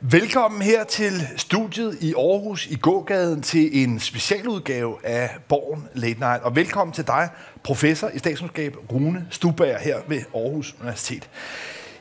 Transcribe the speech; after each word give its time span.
Velkommen 0.00 0.62
her 0.62 0.84
til 0.84 1.12
studiet 1.36 1.98
i 2.00 2.14
Aarhus 2.14 2.66
i 2.66 2.76
gågaden 2.76 3.42
til 3.42 3.82
en 3.82 4.00
specialudgave 4.00 5.06
af 5.06 5.30
Borgen 5.48 5.88
Late 5.94 6.20
Night. 6.20 6.42
Og 6.42 6.56
velkommen 6.56 6.94
til 6.94 7.06
dig, 7.06 7.28
professor 7.62 8.08
i 8.08 8.18
statskundskab 8.18 8.76
Rune 8.92 9.26
Stubager 9.30 9.78
her 9.78 9.96
ved 10.08 10.22
Aarhus 10.34 10.74
Universitet. 10.80 11.28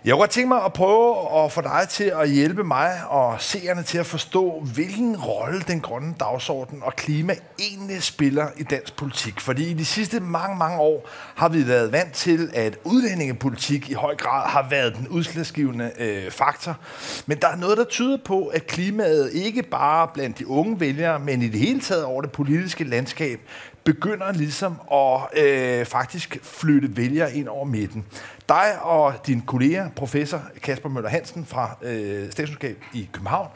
Jeg 0.08 0.14
kunne 0.14 0.22
godt 0.22 0.32
tænke 0.32 0.48
mig 0.48 0.64
at 0.64 0.74
prøve 0.74 1.44
at 1.44 1.52
få 1.52 1.62
dig 1.62 1.86
til 1.90 2.04
at 2.04 2.30
hjælpe 2.30 2.64
mig 2.64 2.92
og 3.10 3.42
seerne 3.42 3.84
til 3.84 3.98
at 3.98 4.06
forstå, 4.06 4.64
hvilken 4.74 5.18
rolle 5.18 5.62
den 5.62 5.82
grønne 5.82 6.16
dagsorden 6.20 6.80
og 6.82 6.96
klima 6.96 7.36
egentlig 7.60 8.04
spiller 8.04 8.48
i 8.58 8.64
dansk 8.64 8.96
politik. 8.96 9.40
Fordi 9.40 9.70
i 9.70 9.74
de 9.74 9.86
sidste 9.86 10.20
mange, 10.20 10.58
mange 10.58 10.80
år 10.80 11.10
har 11.36 11.50
vi 11.50 11.68
været 11.68 11.92
vant 11.92 12.14
til, 12.14 12.50
at 12.54 12.78
udlændingepolitik 12.84 13.90
i 13.90 13.94
høj 13.94 14.16
grad 14.16 14.50
har 14.50 14.68
været 14.70 14.96
den 14.96 15.08
udslagsgivende 15.08 15.92
øh, 16.00 16.32
faktor. 16.32 16.78
Men 17.26 17.38
der 17.38 17.48
er 17.48 17.56
noget, 17.56 17.78
der 17.78 17.86
tyder 17.86 18.18
på, 18.26 18.46
at 18.46 18.68
klimaet 18.68 19.34
ikke 19.34 19.64
bare 19.64 20.08
blandt 20.14 20.40
de 20.40 20.48
unge 20.48 20.80
vælgere, 20.80 21.20
men 21.20 21.42
i 21.42 21.48
det 21.48 21.60
hele 21.60 21.82
taget 21.82 22.04
over 22.04 22.22
det 22.22 22.32
politiske 22.32 22.84
landskab, 22.84 23.40
begynder 23.88 24.32
ligesom 24.32 24.76
at 24.92 25.44
øh, 25.44 25.86
faktisk 25.86 26.38
flytte 26.44 26.98
vælgere 26.98 27.34
ind 27.34 27.48
over 27.48 27.66
midten. 27.66 28.06
Dig 28.50 28.82
og 28.82 29.14
din 29.28 29.42
kollega, 29.42 29.88
professor 29.96 30.42
Kasper 30.64 30.90
Møller 30.90 31.10
Hansen 31.10 31.46
fra 31.46 31.78
øh, 31.82 32.32
Statskundskab 32.32 32.84
i 32.94 33.10
København, 33.12 33.48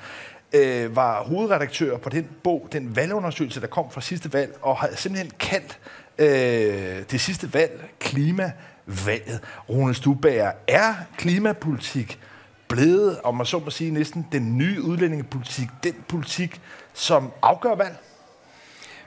øh, 0.53 0.95
var 0.95 1.23
hovedredaktør 1.23 1.97
på 1.97 2.09
den 2.09 2.27
bog, 2.43 2.67
den 2.71 2.95
valgundersøgelse, 2.95 3.61
der 3.61 3.67
kom 3.67 3.91
fra 3.91 4.01
sidste 4.01 4.33
valg, 4.33 4.57
og 4.61 4.77
har 4.77 4.89
simpelthen 4.95 5.31
kaldt 5.39 5.79
øh, 6.17 7.03
det 7.11 7.21
sidste 7.21 7.53
valg 7.53 7.89
klimavalget. 7.99 9.39
Rune 9.69 9.93
Stubager, 9.93 10.51
er 10.67 10.93
klimapolitik 11.17 12.19
blevet, 12.67 13.19
om 13.23 13.35
man 13.35 13.45
så 13.45 13.59
må 13.59 13.69
sige, 13.69 13.91
næsten 13.91 14.27
den 14.31 14.57
nye 14.57 14.81
udlændingepolitik, 14.81 15.67
den 15.83 15.95
politik, 16.07 16.61
som 16.93 17.31
afgør 17.41 17.75
valg? 17.75 17.97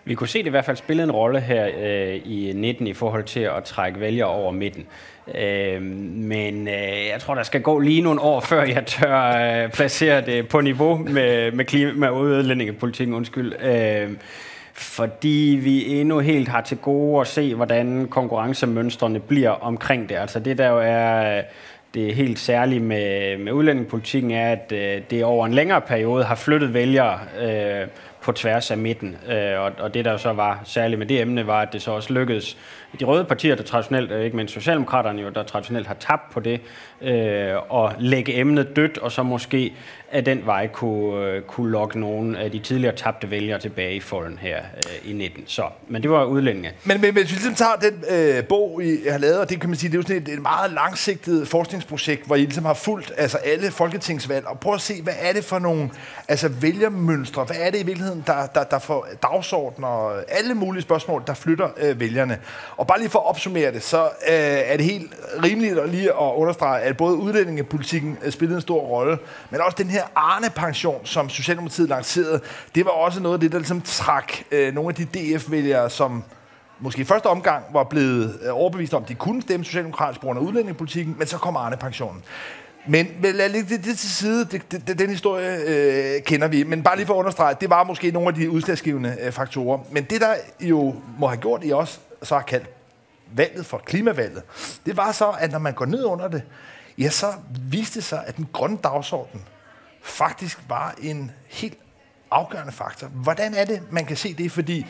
Vi 0.05 0.14
kunne 0.14 0.28
se 0.28 0.38
det 0.38 0.47
i 0.47 0.50
hvert 0.50 0.64
fald 0.64 0.77
spille 0.77 1.02
en 1.02 1.12
rolle 1.12 1.41
her 1.41 1.69
øh, 1.80 2.20
i 2.24 2.52
19 2.55 2.86
i 2.86 2.92
forhold 2.92 3.24
til 3.24 3.41
at 3.41 3.64
trække 3.64 4.00
vælgere 4.00 4.28
over 4.28 4.52
midten. 4.52 4.86
Øh, 5.34 5.83
men 5.83 6.69
øh, 6.69 7.06
jeg 7.12 7.20
tror, 7.20 7.34
der 7.34 7.42
skal 7.42 7.62
gå 7.62 7.78
lige 7.78 8.02
nogle 8.02 8.20
år, 8.20 8.41
før 8.41 8.62
jeg 8.62 8.86
tør 8.86 9.62
øh, 9.64 9.70
placere 9.70 10.20
det 10.20 10.48
på 10.48 10.60
niveau 10.60 10.97
med, 10.97 11.52
med, 11.52 11.64
klima, 11.64 11.92
med 11.92 12.10
udlændingepolitikken. 12.10 13.14
Undskyld. 13.14 13.52
Øh, 13.62 14.10
fordi 14.75 15.60
vi 15.62 16.00
endnu 16.00 16.19
helt 16.19 16.48
har 16.48 16.60
til 16.60 16.77
gode 16.77 17.20
at 17.20 17.27
se, 17.27 17.55
hvordan 17.55 18.06
konkurrencemønstrene 18.10 19.20
bliver 19.20 19.50
omkring 19.50 20.08
det. 20.08 20.14
Altså 20.14 20.41
det 20.41 20.58
der 20.58 20.69
jo 20.69 20.80
er 20.82 21.42
det 21.94 22.14
helt 22.14 22.38
særlige 22.38 22.80
med, 22.80 23.38
med 23.38 23.52
udlændingepolitikken 23.52 24.30
er, 24.30 24.52
at 24.52 24.72
øh, 24.72 25.02
det 25.10 25.25
over 25.25 25.47
en 25.47 25.55
længere 25.55 25.80
periode 25.80 26.25
har 26.25 26.34
flyttet 26.34 26.75
vælgere 26.75 27.19
øh, 27.41 27.86
på 28.25 28.33
tværs 28.33 28.70
af 28.70 28.78
midten. 28.78 29.17
Øh, 29.28 29.61
og, 29.61 29.72
og 29.78 29.94
det 29.94 30.05
der 30.05 30.17
så 30.17 30.33
var 30.33 30.61
særligt 30.64 30.98
med 30.98 31.06
det 31.06 31.20
emne, 31.20 31.47
var, 31.47 31.61
at 31.61 31.72
det 31.72 31.83
så 31.83 31.91
også 31.91 32.12
lykkedes 32.12 32.56
de 33.00 33.05
røde 33.05 33.25
partier, 33.25 33.55
der 33.55 33.62
traditionelt, 33.62 34.11
øh, 34.11 34.25
ikke 34.25 34.36
mindst 34.36 34.55
Socialdemokraterne 34.55 35.22
jo, 35.22 35.28
der 35.28 35.42
traditionelt 35.42 35.86
har 35.86 35.94
tabt 35.94 36.33
på 36.33 36.41
det, 36.41 36.61
øh, 37.03 37.55
og 37.69 37.92
lægge 37.98 38.39
emnet 38.41 38.77
dødt, 38.77 38.98
og 38.98 39.12
så 39.12 39.22
måske 39.22 39.75
af 40.14 40.24
den 40.24 40.46
vej 40.46 40.66
kunne, 40.66 41.26
øh, 41.26 41.42
kunne 41.42 41.70
lokke 41.70 42.00
nogle 42.00 42.38
af 42.38 42.50
de 42.50 42.58
tidligere 42.58 42.96
tabte 42.96 43.30
vælgere 43.30 43.58
tilbage 43.58 43.96
i 43.96 44.00
folden 44.00 44.38
her 44.38 44.58
øh, 44.76 45.10
i 45.10 45.12
19. 45.12 45.44
Så, 45.46 45.62
men 45.88 46.02
det 46.02 46.10
var 46.10 46.24
udlændinge. 46.24 46.72
Men, 46.84 47.00
men, 47.00 47.12
hvis 47.12 47.30
vi 47.30 47.34
ligesom 47.34 47.54
tager 47.54 47.76
den 47.76 48.04
øh, 48.10 48.44
bog, 48.44 48.84
I 48.84 49.08
har 49.10 49.18
lavet, 49.18 49.38
og 49.38 49.50
det 49.50 49.60
kan 49.60 49.70
man 49.70 49.78
sige, 49.78 49.90
det 49.90 49.94
er 49.94 49.98
jo 49.98 50.02
sådan 50.02 50.22
et, 50.22 50.28
et 50.28 50.42
meget 50.42 50.70
langsigtet 50.70 51.48
forskningsprojekt, 51.48 52.26
hvor 52.26 52.36
I 52.36 52.40
ligesom 52.40 52.64
har 52.64 52.74
fulgt 52.74 53.12
altså 53.16 53.38
alle 53.38 53.70
folketingsvalg, 53.70 54.46
og 54.46 54.60
prøv 54.60 54.74
at 54.74 54.80
se, 54.80 55.02
hvad 55.02 55.14
er 55.20 55.32
det 55.32 55.44
for 55.44 55.58
nogle 55.58 55.90
altså 56.28 56.48
vælgermønstre, 56.48 57.44
hvad 57.44 57.56
er 57.60 57.70
det 57.70 57.80
i 57.80 57.86
virkeligheden, 57.86 58.24
der, 58.26 58.46
der, 58.46 58.64
der 58.64 58.78
får 58.78 59.08
dagsordner 59.22 59.88
og 59.88 60.24
alle 60.28 60.54
mulige 60.54 60.82
spørgsmål, 60.82 61.22
der 61.26 61.34
flytter 61.34 61.68
øh, 61.76 62.00
vælgerne. 62.00 62.38
Og 62.76 62.86
bare 62.86 62.98
lige 62.98 63.10
for 63.10 63.19
at 63.19 63.26
opsummere 63.26 63.72
det, 63.72 63.82
så 63.82 64.03
øh, 64.04 64.08
er 64.28 64.76
det 64.76 64.86
helt 64.86 65.12
rimeligt 65.44 65.78
at 65.78 65.88
lige 65.88 66.08
at 66.08 66.32
understrege, 66.34 66.82
at 66.82 66.97
både 66.97 67.16
udlændingepolitikken 67.16 68.19
øh, 68.22 68.32
spillede 68.32 68.56
en 68.56 68.62
stor 68.62 68.80
rolle, 68.80 69.19
men 69.50 69.60
også 69.60 69.76
den 69.78 69.91
her 69.91 70.03
Arne-pension, 70.16 71.06
som 71.06 71.28
Socialdemokratiet 71.28 71.88
lancerede, 71.88 72.41
det 72.75 72.84
var 72.84 72.91
også 72.91 73.20
noget 73.20 73.34
af 73.34 73.41
det, 73.41 73.53
der 73.53 73.59
ligesom 73.59 73.81
trak 73.81 74.32
øh, 74.50 74.75
nogle 74.75 74.88
af 74.88 74.94
de 74.94 75.04
DF-vælgere, 75.04 75.91
som 75.91 76.25
måske 76.78 77.00
i 77.00 77.04
første 77.04 77.26
omgang 77.26 77.65
var 77.72 77.84
blevet 77.84 78.38
øh, 78.42 78.48
overbevist 78.53 78.94
om, 78.94 79.03
at 79.03 79.09
de 79.09 79.15
kunne 79.15 79.42
stemme 79.42 79.65
socialdemokratisk 79.65 80.20
på 80.20 80.26
grund 80.26 80.38
af 80.38 80.42
udlændingepolitikken, 80.42 81.15
men 81.19 81.26
så 81.26 81.38
kom 81.38 81.56
Arne-pensionen. 81.56 82.22
Men 82.87 83.09
lad 83.22 83.48
lige 83.48 83.62
det, 83.62 83.84
det 83.84 83.98
til 83.98 84.10
side, 84.10 84.44
det, 84.44 84.72
det, 84.88 84.98
den 84.98 85.10
historie 85.10 85.59
øh, 85.66 86.22
kender 86.22 86.48
vi. 86.48 86.62
Men 86.62 86.82
bare 86.82 86.97
lige 86.97 87.06
for 87.06 87.15
at 87.15 87.19
understrege, 87.19 87.56
det 87.60 87.71
var 87.71 87.84
måske 87.84 88.10
nogle 88.10 88.28
af 88.28 88.34
de 88.34 88.50
udslagsgivende 88.50 89.16
øh, 89.22 89.32
faktorer. 89.32 89.78
Men 89.91 90.04
det, 90.04 90.21
der 90.21 90.34
jo 90.60 90.94
må 91.19 91.26
have 91.26 91.41
gjort 91.41 91.60
i 91.65 91.72
os, 91.72 92.00
så 92.22 92.34
har 92.34 92.42
kaldt 92.42 92.71
valget 93.34 93.66
for 93.66 93.78
klimavalget, 93.78 94.42
det 94.86 94.97
var 94.97 95.12
så, 95.12 95.34
at 95.38 95.53
når 95.53 95.59
man 95.59 95.72
går 95.72 95.84
ned 95.84 96.04
under 96.04 96.28
det, 96.28 96.42
ja, 96.98 97.10
så 97.10 97.26
viste 97.71 97.94
det 97.94 98.04
sig, 98.04 98.25
at 98.26 98.36
den 98.36 98.48
grønne 98.53 98.78
dagsorden 98.84 99.41
faktisk 100.04 100.59
var 100.69 100.94
en 101.03 101.31
helt 101.48 101.78
afgørende 102.31 102.72
faktor. 102.72 103.06
Hvordan 103.06 103.54
er 103.54 103.65
det, 103.65 103.82
man 103.91 104.04
kan 104.04 104.16
se 104.16 104.34
det? 104.34 104.53
Fordi 104.53 104.87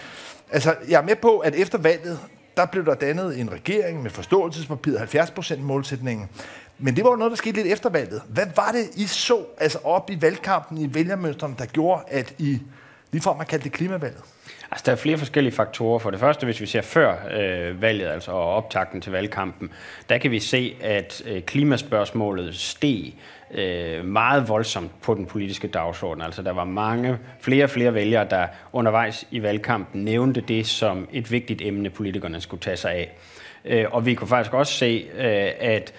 altså, 0.53 0.77
jeg 0.89 0.99
er 0.99 1.05
med 1.05 1.17
på, 1.17 1.39
at 1.39 1.55
efter 1.55 1.79
valget, 1.79 2.19
der 2.57 2.67
blev 2.67 2.87
der 2.87 2.95
dannet 2.95 3.41
en 3.41 3.53
regering 3.53 4.03
med 4.03 4.11
forståelsespapiret, 4.11 5.15
70% 5.15 5.61
målsætningen. 5.61 6.29
Men 6.79 6.97
det 6.97 7.05
var 7.05 7.11
jo 7.11 7.17
noget, 7.17 7.31
der 7.31 7.37
skete 7.37 7.57
lidt 7.57 7.73
efter 7.73 7.91
valget. 7.91 8.23
Hvad 8.29 8.47
var 8.57 8.73
det, 8.73 8.91
I 8.97 9.07
så 9.07 9.45
altså 9.59 9.79
op 9.85 10.11
i 10.11 10.23
valgkampen, 10.23 10.79
i 10.79 10.95
vælgermønstrene, 10.95 11.55
der 11.59 11.67
gjorde, 11.67 12.03
at 12.09 12.35
I 12.39 12.61
ligefrem 13.13 13.37
har 13.37 13.45
kaldt 13.45 13.65
det 13.65 13.73
klimavalget? 13.73 14.23
Altså, 14.71 14.83
der 14.87 14.93
er 14.93 14.97
flere 14.97 15.19
forskellige 15.19 15.55
faktorer. 15.55 15.99
For 15.99 16.11
det 16.11 16.21
første, 16.21 16.45
hvis 16.45 16.61
vi 16.61 16.67
ser 16.67 16.83
før 16.83 17.17
øh, 17.31 17.83
valget, 17.83 18.09
altså 18.09 18.31
optakten 18.31 19.01
til 19.01 19.13
valgkampen, 19.13 19.71
der 20.09 20.19
kan 20.19 20.31
vi 20.31 20.41
se, 20.41 20.77
at 20.81 21.23
øh, 21.27 21.43
klimaspørgsmålet 21.43 22.55
steg 22.55 23.15
øh, 23.55 24.05
meget 24.05 24.49
voldsomt 24.49 25.03
på 25.03 25.15
den 25.15 25.27
politiske 25.27 25.69
dagsorden. 25.69 26.23
Altså, 26.23 26.43
der 26.43 26.51
var 26.51 26.65
mange, 26.65 27.19
flere 27.41 27.65
og 27.65 27.71
flere 27.71 27.95
vælgere, 27.95 28.27
der 28.31 28.47
undervejs 28.73 29.27
i 29.31 29.43
valgkampen 29.43 30.05
nævnte 30.05 30.41
det 30.41 30.67
som 30.67 31.09
et 31.13 31.31
vigtigt 31.33 31.63
emne, 31.63 31.91
politikerne 31.91 32.41
skulle 32.41 32.61
tage 32.61 32.77
sig 32.77 32.93
af. 32.93 33.17
Øh, 33.65 33.85
og 33.91 34.07
vi 34.07 34.15
kunne 34.15 34.29
faktisk 34.29 34.55
også 34.55 34.73
se, 34.73 35.07
øh, 35.15 35.51
at 35.61 35.93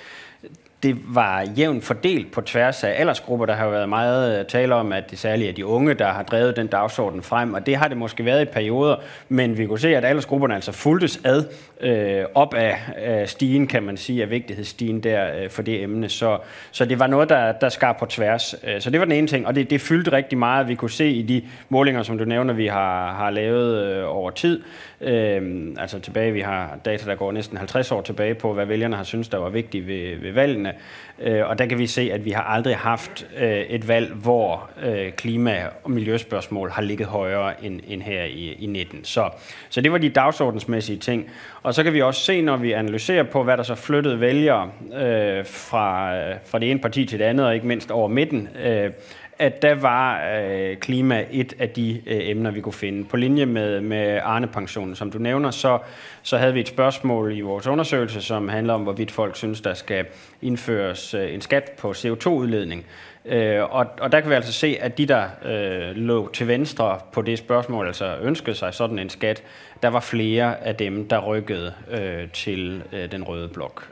det 0.86 0.98
var 1.08 1.48
jævnt 1.58 1.84
fordelt 1.84 2.32
på 2.32 2.42
tværs 2.42 2.84
af 2.84 2.94
aldersgrupper. 2.98 3.46
Der 3.46 3.54
har 3.54 3.66
jo 3.66 3.72
været 3.72 3.90
meget 3.90 4.40
øh, 4.40 4.46
tale 4.46 4.76
om, 4.76 4.94
at 4.94 5.12
det 5.12 5.20
særligt 5.20 5.50
er 5.50 5.54
de 5.54 5.66
unge, 5.66 5.94
der 5.94 6.08
har 6.08 6.24
drevet 6.24 6.56
den 6.56 6.68
dagsorden 6.68 7.22
frem, 7.22 7.54
og 7.54 7.66
det 7.66 7.76
har 7.76 7.88
det 7.88 7.98
måske 7.98 8.26
været 8.26 8.42
i 8.42 8.46
perioder, 8.46 8.96
men 9.30 9.58
vi 9.58 9.66
kunne 9.66 9.80
se, 9.80 9.96
at 9.96 10.06
aldersgrupperne 10.06 10.56
altså 10.56 10.72
fuldtes 10.72 11.22
ad 11.24 11.44
øh, 11.82 12.26
op 12.36 12.54
af 12.54 12.78
øh, 13.08 13.28
stigen, 13.28 13.68
kan 13.68 13.84
man 13.84 13.98
sige, 13.98 14.24
af 14.24 14.30
vigtighedsstigen 14.30 15.04
der 15.04 15.44
øh, 15.44 15.50
for 15.50 15.62
det 15.62 15.84
emne. 15.84 16.10
Så, 16.10 16.38
så 16.72 16.86
det 16.86 17.00
var 17.00 17.08
noget, 17.08 17.30
der, 17.30 17.52
der 17.52 17.70
skar 17.70 17.94
på 17.94 18.06
tværs. 18.06 18.56
Øh, 18.64 18.82
så 18.82 18.90
det 18.90 19.00
var 19.00 19.06
den 19.06 19.12
ene 19.12 19.28
ting, 19.28 19.48
og 19.48 19.56
det, 19.56 19.70
det 19.70 19.82
fyldte 19.82 20.12
rigtig 20.12 20.38
meget. 20.38 20.68
Vi 20.68 20.76
kunne 20.76 20.92
se 20.92 21.10
i 21.10 21.22
de 21.22 21.42
målinger, 21.70 22.04
som 22.04 22.18
du 22.18 22.26
nævner, 22.26 22.54
vi 22.54 22.68
har, 22.68 23.14
har 23.14 23.30
lavet 23.30 23.84
øh, 23.84 24.16
over 24.16 24.30
tid, 24.32 24.62
øh, 25.02 25.68
altså 25.78 26.00
tilbage, 26.00 26.34
vi 26.34 26.42
har 26.42 26.78
data, 26.86 27.10
der 27.10 27.16
går 27.16 27.32
næsten 27.32 27.58
50 27.58 27.92
år 27.92 28.02
tilbage 28.02 28.36
på, 28.36 28.54
hvad 28.54 28.66
vælgerne 28.66 28.96
har 28.96 29.04
syntes, 29.04 29.28
der 29.28 29.38
var 29.38 29.50
vigtigt 29.50 29.88
ved, 29.88 30.16
ved 30.22 30.32
valgene, 30.32 30.74
Øh, 31.20 31.50
og 31.50 31.60
der 31.60 31.66
kan 31.66 31.78
vi 31.78 31.88
se, 31.88 32.10
at 32.14 32.26
vi 32.26 32.32
har 32.32 32.44
aldrig 32.44 32.78
haft 32.78 33.28
øh, 33.38 33.60
et 33.60 33.88
valg, 33.88 34.14
hvor 34.14 34.70
øh, 34.84 35.12
klima- 35.12 35.68
og 35.84 35.92
miljøspørgsmål 35.92 36.72
har 36.72 36.82
ligget 36.82 37.08
højere 37.08 37.66
end, 37.66 37.82
end 37.88 38.02
her 38.02 38.24
i, 38.24 38.56
i 38.60 38.66
19. 38.66 39.04
Så, 39.04 39.30
så 39.70 39.82
det 39.82 39.92
var 39.92 39.98
de 39.98 40.10
dagsordensmæssige 40.10 41.00
ting. 41.00 41.30
Og 41.64 41.74
så 41.74 41.84
kan 41.84 41.94
vi 41.94 42.02
også 42.02 42.22
se, 42.22 42.42
når 42.42 42.58
vi 42.58 42.72
analyserer 42.72 43.24
på, 43.24 43.44
hvad 43.44 43.58
der 43.58 43.64
så 43.64 43.76
flyttede 43.76 44.20
vælgere 44.20 44.72
øh, 44.94 45.46
fra, 45.46 46.16
øh, 46.16 46.36
fra 46.46 46.60
det 46.60 46.72
ene 46.72 46.80
parti 46.80 47.06
til 47.06 47.20
det 47.20 47.26
andet, 47.26 47.46
og 47.46 47.56
ikke 47.56 47.68
mindst 47.68 47.92
over 47.92 48.08
midten, 48.08 48.50
øh, 48.64 48.92
at 49.40 49.62
der 49.62 49.76
var 49.76 50.22
øh, 50.38 50.78
klima 50.78 51.26
et 51.32 51.54
af 51.60 51.70
de 51.70 52.02
øh, 52.06 52.30
emner, 52.30 52.52
vi 52.52 52.62
kunne 52.62 52.74
finde. 52.74 53.06
På 53.06 53.18
linje 53.18 53.46
med, 53.46 53.82
med 53.82 54.20
Arne-pensionen, 54.24 54.96
som 54.96 55.12
du 55.12 55.18
nævner, 55.18 55.52
så, 55.52 55.80
så 56.24 56.38
havde 56.38 56.54
vi 56.54 56.60
et 56.60 56.68
spørgsmål 56.68 57.38
i 57.38 57.42
vores 57.42 57.68
undersøgelse, 57.68 58.22
som 58.22 58.50
handler 58.50 58.74
om, 58.74 58.82
hvorvidt 58.84 59.12
folk 59.12 59.36
synes, 59.36 59.62
der 59.62 59.74
skal 59.74 60.06
indføres 60.42 61.14
øh, 61.14 61.34
en 61.34 61.42
skat 61.42 61.72
på 61.78 61.92
CO2-udledning. 61.92 62.86
Øh, 63.26 63.64
og, 63.64 63.86
og 64.02 64.12
der 64.12 64.22
kan 64.22 64.30
vi 64.30 64.36
altså 64.36 64.54
se, 64.54 64.78
at 64.82 64.98
de, 64.98 65.06
der 65.06 65.24
øh, 65.46 65.96
lå 65.96 66.30
til 66.34 66.48
venstre 66.48 67.00
på 67.12 67.22
det 67.22 67.38
spørgsmål, 67.38 67.88
altså 67.88 68.18
ønskede 68.22 68.56
sig 68.56 68.74
sådan 68.74 69.00
en 69.00 69.10
skat, 69.10 69.44
der 69.86 69.92
var 69.92 70.00
flere 70.00 70.64
af 70.64 70.76
dem, 70.76 71.08
der 71.08 71.20
rykkede 71.20 71.74
øh, 71.92 72.32
til 72.32 72.84
øh, 72.92 73.12
den 73.12 73.24
røde 73.24 73.50
blok. 73.50 73.90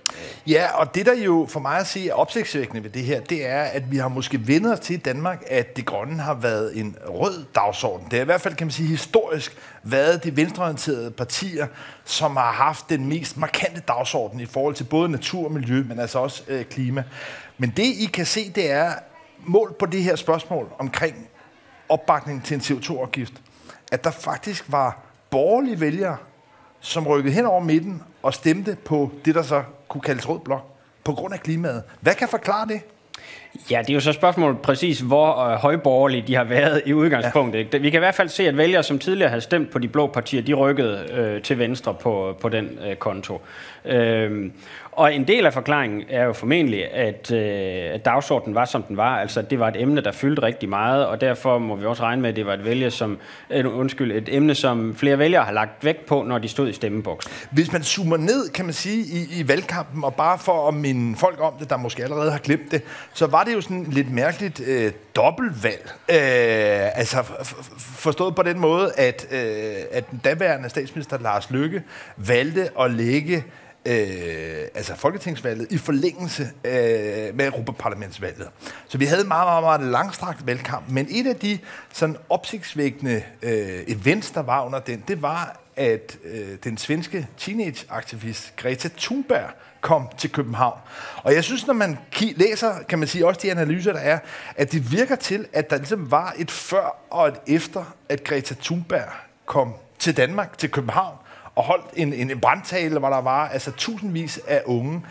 Ja, 0.48 0.68
og 0.74 0.96
det 0.96 1.06
der 1.06 1.24
jo 1.24 1.48
for 1.50 1.60
mig 1.60 1.78
at 1.80 1.88
se 1.88 2.10
er 2.10 2.14
opsigtsvækkende 2.14 2.84
ved 2.84 2.90
det 2.90 3.04
her, 3.04 3.22
det 3.22 3.48
er, 3.48 3.62
at 3.62 3.92
vi 3.92 3.98
har 3.98 4.08
måske 4.08 4.48
vendt 4.48 4.68
os 4.68 4.80
til 4.80 4.94
i 4.94 5.00
Danmark, 5.00 5.44
at 5.48 5.78
det 5.78 5.86
grønne 5.86 6.20
har 6.20 6.34
været 6.34 6.80
en 6.80 6.98
rød 7.08 7.46
dagsorden. 7.56 8.08
Det 8.12 8.18
er 8.18 8.22
i 8.22 8.26
hvert 8.26 8.42
fald, 8.42 8.56
kan 8.56 8.68
man 8.68 8.72
sige, 8.72 8.88
historisk 8.88 9.58
været 9.84 10.24
de 10.24 10.38
venstreorienterede 10.38 11.12
partier, 11.12 11.68
som 12.06 12.36
har 12.36 12.52
haft 12.52 12.90
den 12.90 13.08
mest 13.08 13.38
markante 13.38 13.82
dagsorden 13.88 14.40
i 14.40 14.46
forhold 14.46 14.76
til 14.76 14.84
både 14.84 15.10
natur 15.10 15.46
og 15.46 15.52
miljø, 15.52 15.84
men 15.88 16.00
altså 16.00 16.20
også 16.20 16.44
øh, 16.48 16.66
klima. 16.66 17.04
Men 17.58 17.74
det, 17.78 17.84
I 17.84 18.10
kan 18.14 18.26
se, 18.26 18.50
det 18.50 18.72
er, 18.72 18.92
mål 19.46 19.76
på 19.80 19.86
det 19.86 20.04
her 20.04 20.16
spørgsmål 20.16 20.68
omkring 20.80 21.28
opbakning 21.90 22.44
til 22.44 22.56
en 22.56 22.62
CO2-afgift, 22.62 23.34
at 23.92 24.04
der 24.04 24.12
faktisk 24.12 24.66
var 24.68 25.13
borgerlige 25.34 25.82
vælgere, 25.82 26.18
som 26.80 27.08
rykkede 27.08 27.34
hen 27.34 27.46
over 27.46 27.64
midten 27.64 28.04
og 28.24 28.34
stemte 28.34 28.78
på 28.86 29.12
det, 29.26 29.36
der 29.36 29.42
så 29.42 29.64
kunne 29.88 30.02
kaldes 30.02 30.30
rød 30.30 30.40
blok, 30.40 30.66
på 31.04 31.14
grund 31.14 31.34
af 31.34 31.40
klimaet. 31.40 31.84
Hvad 32.02 32.14
kan 32.14 32.28
forklare 32.28 32.68
det? 32.68 32.82
Ja, 33.72 33.80
det 33.80 33.90
er 33.90 33.94
jo 33.94 34.00
så 34.00 34.14
spørgsmålet 34.14 34.60
præcis, 34.60 35.00
hvor 35.00 35.38
øh, 35.38 35.56
højborgerlige 35.56 36.24
de 36.28 36.36
har 36.36 36.44
været 36.44 36.82
i 36.86 36.94
udgangspunktet. 36.94 37.74
Ja. 37.74 37.78
Vi 37.78 37.90
kan 37.90 37.98
i 37.98 38.00
hvert 38.00 38.16
fald 38.16 38.30
se, 38.30 38.48
at 38.48 38.58
vælgere, 38.58 38.84
som 38.84 39.00
tidligere 39.00 39.30
havde 39.30 39.42
stemt 39.42 39.72
på 39.72 39.80
de 39.80 39.88
blå 39.88 40.08
partier, 40.08 40.42
de 40.42 40.54
rykkede 40.54 41.08
øh, 41.12 41.42
til 41.42 41.60
venstre 41.60 41.94
på, 41.94 42.38
på 42.42 42.50
den 42.50 42.80
øh, 42.88 42.96
konto. 42.96 43.42
Øh, 43.86 44.52
og 44.96 45.16
en 45.16 45.28
del 45.28 45.46
af 45.46 45.54
forklaringen 45.54 46.04
er 46.10 46.24
jo 46.24 46.34
formentlig, 46.34 46.94
at, 46.94 47.32
øh, 47.32 47.94
at 47.94 48.06
dagsordenen 48.06 48.56
var, 48.56 48.66
som 48.66 48.84
den 48.84 48.98
var. 48.98 49.18
Altså, 49.18 49.42
det 49.42 49.60
var 49.60 49.68
et 49.68 49.82
emne, 49.82 50.02
der 50.02 50.12
fyldte 50.12 50.42
rigtig 50.42 50.70
meget, 50.70 51.06
og 51.06 51.22
derfor 51.22 51.58
må 51.58 51.76
vi 51.76 51.86
også 51.86 52.04
regne 52.04 52.22
med, 52.22 52.30
at 52.30 52.36
det 52.36 52.46
var 52.46 52.54
et, 52.54 52.66
vælge, 52.66 52.92
som, 52.92 53.18
øh, 53.50 53.78
undskyld, 53.78 54.12
et 54.12 54.30
emne, 54.36 54.56
som 54.56 54.96
flere 54.96 55.20
vælgere 55.20 55.44
har 55.44 55.52
lagt 55.52 55.86
vægt 55.86 56.06
på, 56.06 56.24
når 56.24 56.38
de 56.38 56.48
stod 56.48 56.70
i 56.70 56.74
stemmeboksen. 56.74 57.32
Hvis 57.52 57.72
man 57.72 57.84
zoomer 57.84 58.18
ned, 58.18 58.50
kan 58.50 58.66
man 58.66 58.74
sige, 58.74 59.00
i, 59.00 59.40
i 59.40 59.48
valgkampen, 59.48 60.04
og 60.04 60.16
bare 60.16 60.40
for 60.40 60.68
at 60.68 60.74
minde 60.74 61.18
folk 61.18 61.42
om 61.42 61.54
det, 61.60 61.70
der 61.70 61.78
måske 61.78 62.04
allerede 62.04 62.32
har 62.32 62.40
glemt 62.40 62.72
det, 62.72 62.82
så 63.14 63.28
var 63.28 63.44
det 63.44 63.54
jo 63.54 63.62
sådan 63.62 63.86
lidt 63.92 64.12
mærkeligt 64.12 64.62
øh, 64.68 64.92
dobbeltvalg. 65.16 65.94
Øh, 66.10 67.00
altså 67.00 67.18
forstået 67.78 68.36
på 68.36 68.44
den 68.44 68.60
måde, 68.60 68.92
at, 68.98 69.28
øh, 69.32 69.76
at 69.92 70.12
den 70.12 70.22
daværende 70.24 70.70
statsminister 70.70 71.18
Lars 71.20 71.52
Lykke 71.52 71.84
valgte 72.18 72.70
at 72.80 72.92
lægge 72.92 73.44
øh, 73.86 74.68
altså 74.76 74.96
folketingsvalget 74.96 75.68
i 75.72 75.78
forlængelse 75.78 76.44
øh, 76.44 77.36
med 77.36 77.46
Europaparlamentsvalget. 77.46 78.50
Så 78.88 78.98
vi 78.98 79.06
havde 79.06 79.22
en 79.22 79.28
meget, 79.28 79.48
meget, 79.48 79.64
meget 79.64 79.92
langstrakt 79.92 80.48
valgkamp, 80.48 80.90
men 80.90 81.08
et 81.10 81.28
af 81.28 81.36
de 81.36 81.60
sådan 81.94 82.18
opsigtsvækkende 82.30 83.24
øh, 83.42 83.84
events, 83.88 84.32
der 84.32 84.42
var 84.42 84.66
under 84.66 84.80
den, 84.80 85.04
det 85.08 85.22
var, 85.22 85.60
at 85.76 86.18
øh, 86.24 86.58
den 86.64 86.78
svenske 86.78 87.28
teenageaktivist 87.38 88.56
Greta 88.56 88.90
Thunberg 88.98 89.50
kom 89.82 90.10
til 90.18 90.32
København. 90.32 90.80
Og 91.24 91.34
jeg 91.34 91.44
synes, 91.44 91.68
når 91.68 91.74
man 91.74 91.98
læser, 92.22 92.84
kan 92.90 93.00
man 93.00 93.08
sige, 93.08 93.28
også 93.28 93.40
de 93.44 93.52
analyser, 93.52 93.94
der 93.94 94.00
er, 94.00 94.20
at 94.56 94.72
det 94.72 94.92
virker 94.92 95.16
til, 95.16 95.48
at 95.54 95.70
der 95.70 95.78
ligesom 95.78 96.12
var 96.12 96.34
et 96.38 96.52
før 96.52 96.98
og 97.10 97.28
et 97.28 97.36
efter, 97.48 97.96
at 98.10 98.24
Greta 98.24 98.56
Thunberg 98.62 99.10
kom 99.46 99.74
til 100.00 100.18
Danmark, 100.18 100.58
til 100.58 100.72
København, 100.72 101.18
og 101.56 101.64
holdt 101.64 101.86
en, 101.96 102.14
en, 102.14 102.32
en 102.32 102.40
brandtale, 102.40 103.00
hvor 103.00 103.10
der 103.10 103.22
var 103.22 103.50
altså 103.50 103.72
tusindvis 103.72 104.40
af 104.48 104.62
unge. 104.66 105.02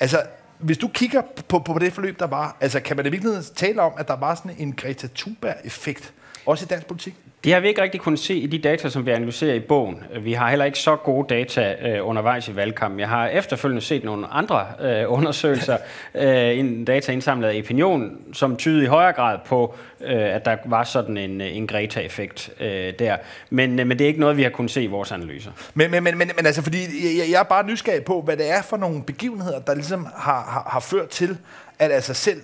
Altså, 0.00 0.22
hvis 0.58 0.78
du 0.78 0.88
kigger 0.88 1.22
på, 1.48 1.58
på 1.58 1.78
det 1.78 1.92
forløb, 1.92 2.18
der 2.18 2.26
var, 2.26 2.56
altså, 2.60 2.80
kan 2.80 2.96
man 2.96 3.06
i 3.06 3.08
virkeligheden 3.08 3.44
tale 3.56 3.82
om, 3.82 3.92
at 3.98 4.08
der 4.08 4.16
var 4.16 4.34
sådan 4.34 4.54
en 4.58 4.72
Greta 4.72 5.08
Thunberg-effekt, 5.14 6.12
også 6.46 6.64
i 6.64 6.68
dansk 6.68 6.86
politik? 6.86 7.14
Det 7.44 7.52
har 7.52 7.60
vi 7.60 7.68
ikke 7.68 7.82
rigtig 7.82 8.00
kunnet 8.00 8.20
se 8.20 8.34
i 8.34 8.46
de 8.46 8.58
data, 8.58 8.88
som 8.88 9.06
vi 9.06 9.10
analyserer 9.10 9.54
i 9.54 9.60
bogen. 9.60 10.02
Vi 10.20 10.32
har 10.32 10.48
heller 10.48 10.64
ikke 10.64 10.78
så 10.78 10.96
gode 10.96 11.34
data 11.34 11.88
øh, 11.88 12.08
undervejs 12.08 12.48
i 12.48 12.56
valgkampen. 12.56 13.00
Jeg 13.00 13.08
har 13.08 13.26
efterfølgende 13.28 13.82
set 13.82 14.04
nogle 14.04 14.26
andre 14.26 14.66
øh, 14.80 15.12
undersøgelser, 15.12 15.76
øh, 16.14 16.58
en 16.58 16.84
data 16.84 17.12
indsamlet 17.12 17.48
af 17.48 17.58
Opinion, 17.58 18.16
som 18.32 18.56
tyder 18.56 18.82
i 18.82 18.86
højere 18.86 19.12
grad 19.12 19.38
på, 19.46 19.74
øh, 20.00 20.34
at 20.34 20.44
der 20.44 20.56
var 20.64 20.84
sådan 20.84 21.16
en, 21.16 21.40
en 21.40 21.66
Greta-effekt 21.66 22.50
øh, 22.60 22.92
der. 22.98 23.16
Men, 23.50 23.80
øh, 23.80 23.86
men 23.86 23.98
det 23.98 24.04
er 24.04 24.08
ikke 24.08 24.20
noget, 24.20 24.36
vi 24.36 24.42
har 24.42 24.50
kunnet 24.50 24.70
se 24.70 24.82
i 24.82 24.86
vores 24.86 25.12
analyser. 25.12 25.50
Men, 25.74 25.90
men, 25.90 26.04
men, 26.04 26.18
men, 26.18 26.30
men 26.36 26.46
altså, 26.46 26.62
fordi 26.62 26.78
jeg, 27.18 27.30
jeg 27.30 27.40
er 27.40 27.44
bare 27.44 27.66
nysgerrig 27.66 28.04
på, 28.04 28.20
hvad 28.20 28.36
det 28.36 28.50
er 28.50 28.62
for 28.62 28.76
nogle 28.76 29.02
begivenheder, 29.02 29.58
der 29.58 29.74
ligesom 29.74 30.06
har, 30.16 30.42
har, 30.42 30.68
har 30.70 30.80
ført 30.80 31.08
til, 31.08 31.36
at 31.78 31.92
altså 31.92 32.14
selv 32.14 32.40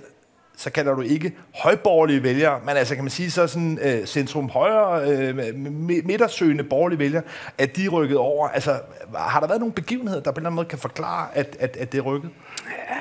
så 0.56 0.70
kalder 0.70 0.94
du 0.94 1.00
ikke 1.00 1.32
højborgerlige 1.54 2.22
vælgere, 2.22 2.60
men 2.66 2.76
altså 2.76 2.94
kan 2.94 3.04
man 3.04 3.10
sige 3.10 3.30
så 3.30 3.46
sådan 3.46 3.78
øh, 3.82 4.06
centrum 4.06 4.48
højre, 4.48 5.10
øh, 5.10 5.54
midtersøgende 6.04 6.64
borgerlige 6.64 6.98
vælgere, 6.98 7.22
at 7.58 7.76
de 7.76 7.84
er 7.84 7.88
rykket 7.88 8.16
over. 8.16 8.48
Altså 8.48 8.80
har 9.16 9.40
der 9.40 9.46
været 9.46 9.60
nogle 9.60 9.72
begivenheder, 9.72 10.20
der 10.20 10.30
på 10.30 10.34
en 10.34 10.40
eller 10.40 10.48
anden 10.48 10.56
måde 10.56 10.66
kan 10.66 10.78
forklare, 10.78 11.28
at, 11.34 11.56
at, 11.60 11.76
at 11.76 11.92
det 11.92 11.98
er 11.98 12.02
rykket? 12.02 12.30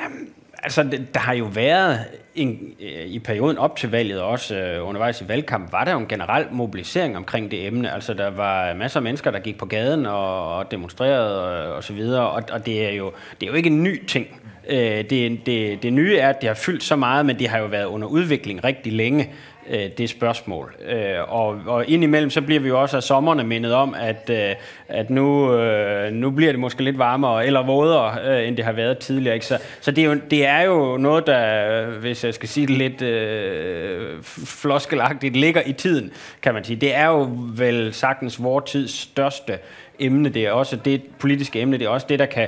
Um, 0.05 0.27
altså 0.63 0.83
der 1.13 1.19
har 1.19 1.33
jo 1.33 1.45
været 1.45 1.99
en, 2.35 2.73
øh, 2.79 3.05
i 3.05 3.19
perioden 3.19 3.57
op 3.57 3.77
til 3.77 3.91
valget, 3.91 4.21
også 4.21 4.55
øh, 4.55 4.87
undervejs 4.87 5.21
i 5.21 5.27
valgkamp, 5.27 5.71
var 5.71 5.83
der 5.83 5.91
jo 5.91 5.99
en 5.99 6.07
generel 6.07 6.45
mobilisering 6.51 7.17
omkring 7.17 7.51
det 7.51 7.67
emne. 7.67 7.93
Altså 7.93 8.13
der 8.13 8.29
var 8.29 8.73
masser 8.73 8.99
af 8.99 9.03
mennesker, 9.03 9.31
der 9.31 9.39
gik 9.39 9.57
på 9.57 9.65
gaden 9.65 10.05
og, 10.05 10.57
og 10.57 10.71
demonstrerede 10.71 11.43
og, 11.43 11.75
og 11.75 11.83
så 11.83 11.93
videre, 11.93 12.29
og, 12.29 12.43
og 12.51 12.65
det, 12.65 12.85
er 12.85 12.91
jo, 12.91 13.11
det 13.39 13.47
er 13.47 13.51
jo 13.51 13.57
ikke 13.57 13.69
en 13.69 13.83
ny 13.83 14.05
ting. 14.05 14.27
Øh, 14.69 15.03
det, 15.09 15.45
det, 15.45 15.83
det 15.83 15.93
nye 15.93 16.17
er, 16.17 16.29
at 16.29 16.41
det 16.41 16.47
har 16.47 16.55
fyldt 16.55 16.83
så 16.83 16.95
meget, 16.95 17.25
men 17.25 17.39
det 17.39 17.47
har 17.47 17.59
jo 17.59 17.65
været 17.65 17.85
under 17.85 18.07
udvikling 18.07 18.63
rigtig 18.63 18.93
længe, 18.93 19.29
øh, 19.69 19.89
det 19.97 20.09
spørgsmål. 20.09 20.75
Øh, 20.85 21.33
og, 21.33 21.59
og 21.65 21.89
indimellem 21.89 22.29
så 22.29 22.41
bliver 22.41 22.59
vi 22.59 22.67
jo 22.67 22.81
også 22.81 22.97
af 22.97 23.03
sommerne 23.03 23.43
mindet 23.43 23.73
om, 23.73 23.95
at, 23.99 24.29
øh, 24.29 24.55
at 24.87 25.09
nu, 25.09 25.53
øh, 25.53 26.13
nu 26.13 26.31
bliver 26.31 26.51
det 26.51 26.59
måske 26.59 26.83
lidt 26.83 26.97
varmere 26.97 27.45
eller 27.45 27.63
vådere, 27.65 28.17
øh, 28.25 28.47
end 28.47 28.57
det 28.57 28.65
har 28.65 28.71
været 28.71 28.97
tidligere. 28.97 29.35
Ikke? 29.35 29.45
Så, 29.45 29.57
så 29.81 29.91
det, 29.91 30.03
er 30.03 30.07
jo, 30.07 30.19
det 30.31 30.45
er 30.45 30.61
jo 30.61 30.97
noget, 30.97 31.27
der, 31.27 31.85
hvis 31.85 32.23
jeg 32.23 32.33
skal 32.33 32.49
sige 32.49 32.67
det 32.67 32.77
lidt 32.77 33.01
øh, 33.01 34.23
floskelagtigt, 34.45 35.35
ligger 35.35 35.61
i 35.65 35.73
tiden, 35.73 36.11
kan 36.41 36.53
man 36.53 36.63
sige. 36.63 36.75
Det 36.75 36.95
er 36.95 37.07
jo 37.07 37.29
vel 37.57 37.93
sagtens 37.93 38.43
vores 38.43 38.71
tids 38.71 38.91
største 38.91 39.57
emne. 39.99 40.29
Det 40.29 40.45
er 40.45 40.51
også 40.51 40.75
det 40.75 41.01
politiske 41.19 41.61
emne, 41.61 41.77
det 41.77 41.85
er 41.85 41.89
også 41.89 42.07
det, 42.09 42.19
der 42.19 42.25
kan 42.25 42.47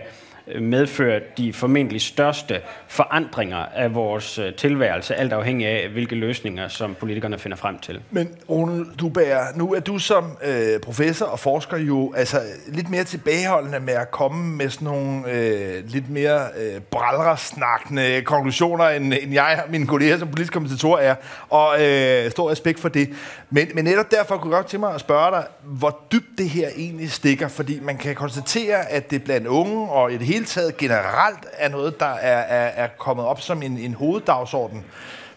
medført 0.62 1.38
de 1.38 1.54
formentlig 1.54 2.02
største 2.02 2.62
forandringer 2.88 3.58
af 3.58 3.96
vores 3.96 4.40
øh, 4.40 4.54
tilværelse, 4.54 5.16
alt 5.16 5.34
afhængig 5.34 5.68
af, 5.68 5.90
hvilke 5.90 6.16
løsninger, 6.16 6.68
som 6.68 6.96
politikerne 7.00 7.40
finder 7.40 7.58
frem 7.58 7.80
til. 7.80 8.02
Men 8.12 8.30
Rune 8.50 8.86
Dubær, 9.00 9.44
nu 9.56 9.74
er 9.74 9.80
du 9.80 10.00
som 10.00 10.38
øh, 10.46 10.80
professor 10.80 11.26
og 11.26 11.40
forsker 11.40 11.78
jo 11.78 12.14
altså, 12.18 12.42
lidt 12.68 12.90
mere 12.90 13.04
tilbageholdende 13.04 13.80
med 13.80 13.94
at 13.94 14.12
komme 14.12 14.56
med 14.56 14.70
sådan 14.70 14.86
nogle 14.86 15.32
øh, 15.32 15.84
lidt 15.88 16.10
mere 16.10 16.42
øh, 16.58 16.82
brallersnakkende 16.82 18.22
konklusioner, 18.22 18.86
end, 18.86 19.14
end 19.22 19.34
jeg 19.34 19.62
og 19.66 19.72
mine 19.72 19.88
kolleger 19.88 20.18
som 20.18 20.28
politisk 20.28 20.54
kommentator 20.54 20.98
er, 20.98 21.16
og 21.50 21.84
øh, 21.84 22.32
stor 22.32 22.52
respekt 22.52 22.80
for 22.80 22.90
det. 22.90 23.10
Men, 23.50 23.68
men 23.74 23.84
netop 23.84 24.12
derfor 24.12 24.38
kunne 24.38 24.56
jeg 24.56 24.62
godt 24.62 24.68
tænke 24.68 24.86
mig 24.86 24.94
at 24.94 25.00
spørge 25.00 25.32
dig, 25.32 25.48
hvor 25.64 26.00
dybt 26.12 26.38
det 26.38 26.50
her 26.50 26.70
egentlig 26.76 27.12
stikker, 27.12 27.48
fordi 27.48 27.80
man 27.80 27.98
kan 27.98 28.16
konstatere, 28.16 28.90
at 28.92 29.12
det 29.12 29.24
blandt 29.24 29.48
unge 29.48 29.90
og 29.90 30.14
i 30.14 30.18
det 30.18 30.28
hele 30.28 30.46
taget 30.46 30.78
generelt 30.78 31.46
er 31.54 31.70
noget, 31.70 32.00
der 32.00 32.06
er, 32.06 32.40
er, 32.40 32.84
er 32.84 32.88
kommet 32.98 33.26
op 33.26 33.42
som 33.42 33.64
en, 33.64 33.78
en 33.78 33.94
hoveddagsorden. 33.94 34.86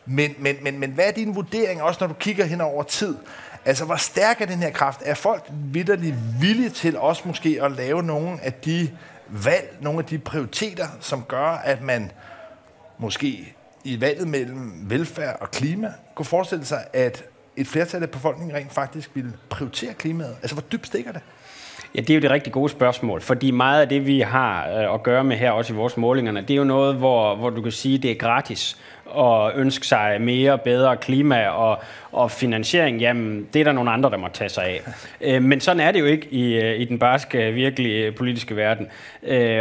Men, 0.06 0.34
men, 0.38 0.56
men, 0.62 0.78
men 0.78 0.90
hvad 0.90 1.04
er 1.04 1.12
din 1.12 1.34
vurdering, 1.34 1.82
også 1.82 1.98
når 2.00 2.08
du 2.08 2.14
kigger 2.14 2.44
hen 2.44 2.60
over 2.60 2.82
tid? 2.82 3.16
Altså, 3.64 3.84
hvor 3.84 3.96
stærk 3.96 4.40
er 4.40 4.46
den 4.46 4.58
her 4.58 4.70
kraft? 4.70 5.00
Er 5.04 5.14
folk 5.14 5.44
vidderligt 5.50 6.16
villige 6.40 6.70
til 6.70 6.98
også 6.98 7.22
måske 7.24 7.58
at 7.62 7.72
lave 7.72 8.02
nogle 8.02 8.38
af 8.42 8.52
de 8.52 8.90
valg, 9.28 9.76
nogle 9.80 9.98
af 9.98 10.04
de 10.04 10.18
prioriteter, 10.18 10.86
som 11.00 11.22
gør, 11.22 11.50
at 11.50 11.82
man 11.82 12.10
måske 12.98 13.54
i 13.84 14.00
valget 14.00 14.28
mellem 14.28 14.90
velfærd 14.90 15.36
og 15.40 15.50
klima 15.50 15.92
kunne 16.14 16.26
forestille 16.26 16.64
sig, 16.64 16.84
at 16.92 17.24
et 17.58 17.66
flertal 17.66 18.02
af 18.02 18.10
befolkningen 18.10 18.56
rent 18.56 18.72
faktisk 18.72 19.10
vil 19.14 19.32
prioritere 19.48 19.94
klimaet? 19.94 20.36
Altså, 20.42 20.54
hvor 20.54 20.64
dybt 20.72 20.86
stikker 20.86 21.12
det? 21.12 21.20
Ja, 21.94 22.00
det 22.00 22.10
er 22.10 22.14
jo 22.14 22.20
det 22.20 22.30
rigtig 22.30 22.52
gode 22.52 22.68
spørgsmål, 22.68 23.20
fordi 23.20 23.50
meget 23.50 23.80
af 23.80 23.88
det, 23.88 24.06
vi 24.06 24.20
har 24.20 24.68
øh, 24.68 24.94
at 24.94 25.02
gøre 25.02 25.24
med 25.24 25.36
her, 25.36 25.50
også 25.50 25.72
i 25.72 25.76
vores 25.76 25.96
målingerne, 25.96 26.40
det 26.40 26.50
er 26.50 26.54
jo 26.54 26.64
noget, 26.64 26.94
hvor, 26.94 27.34
hvor 27.34 27.50
du 27.50 27.62
kan 27.62 27.72
sige, 27.72 27.98
det 27.98 28.10
er 28.10 28.14
gratis 28.14 28.78
at 29.16 29.52
ønske 29.56 29.86
sig 29.86 30.16
mere, 30.20 30.58
bedre 30.58 30.96
klima 30.96 31.48
og, 31.48 31.78
og 32.12 32.30
finansiering, 32.30 33.00
jamen 33.00 33.48
det 33.52 33.60
er 33.60 33.64
der 33.64 33.72
nogle 33.72 33.90
andre, 33.90 34.10
der 34.10 34.16
må 34.16 34.28
tage 34.32 34.48
sig 34.48 34.64
af. 34.64 34.80
Øh, 35.20 35.42
men 35.42 35.60
sådan 35.60 35.80
er 35.80 35.92
det 35.92 36.00
jo 36.00 36.04
ikke 36.04 36.28
i, 36.30 36.54
øh, 36.54 36.80
i 36.80 36.84
den 36.84 36.98
barske, 36.98 37.52
virkelige 37.52 38.12
politiske 38.12 38.56
verden. 38.56 38.86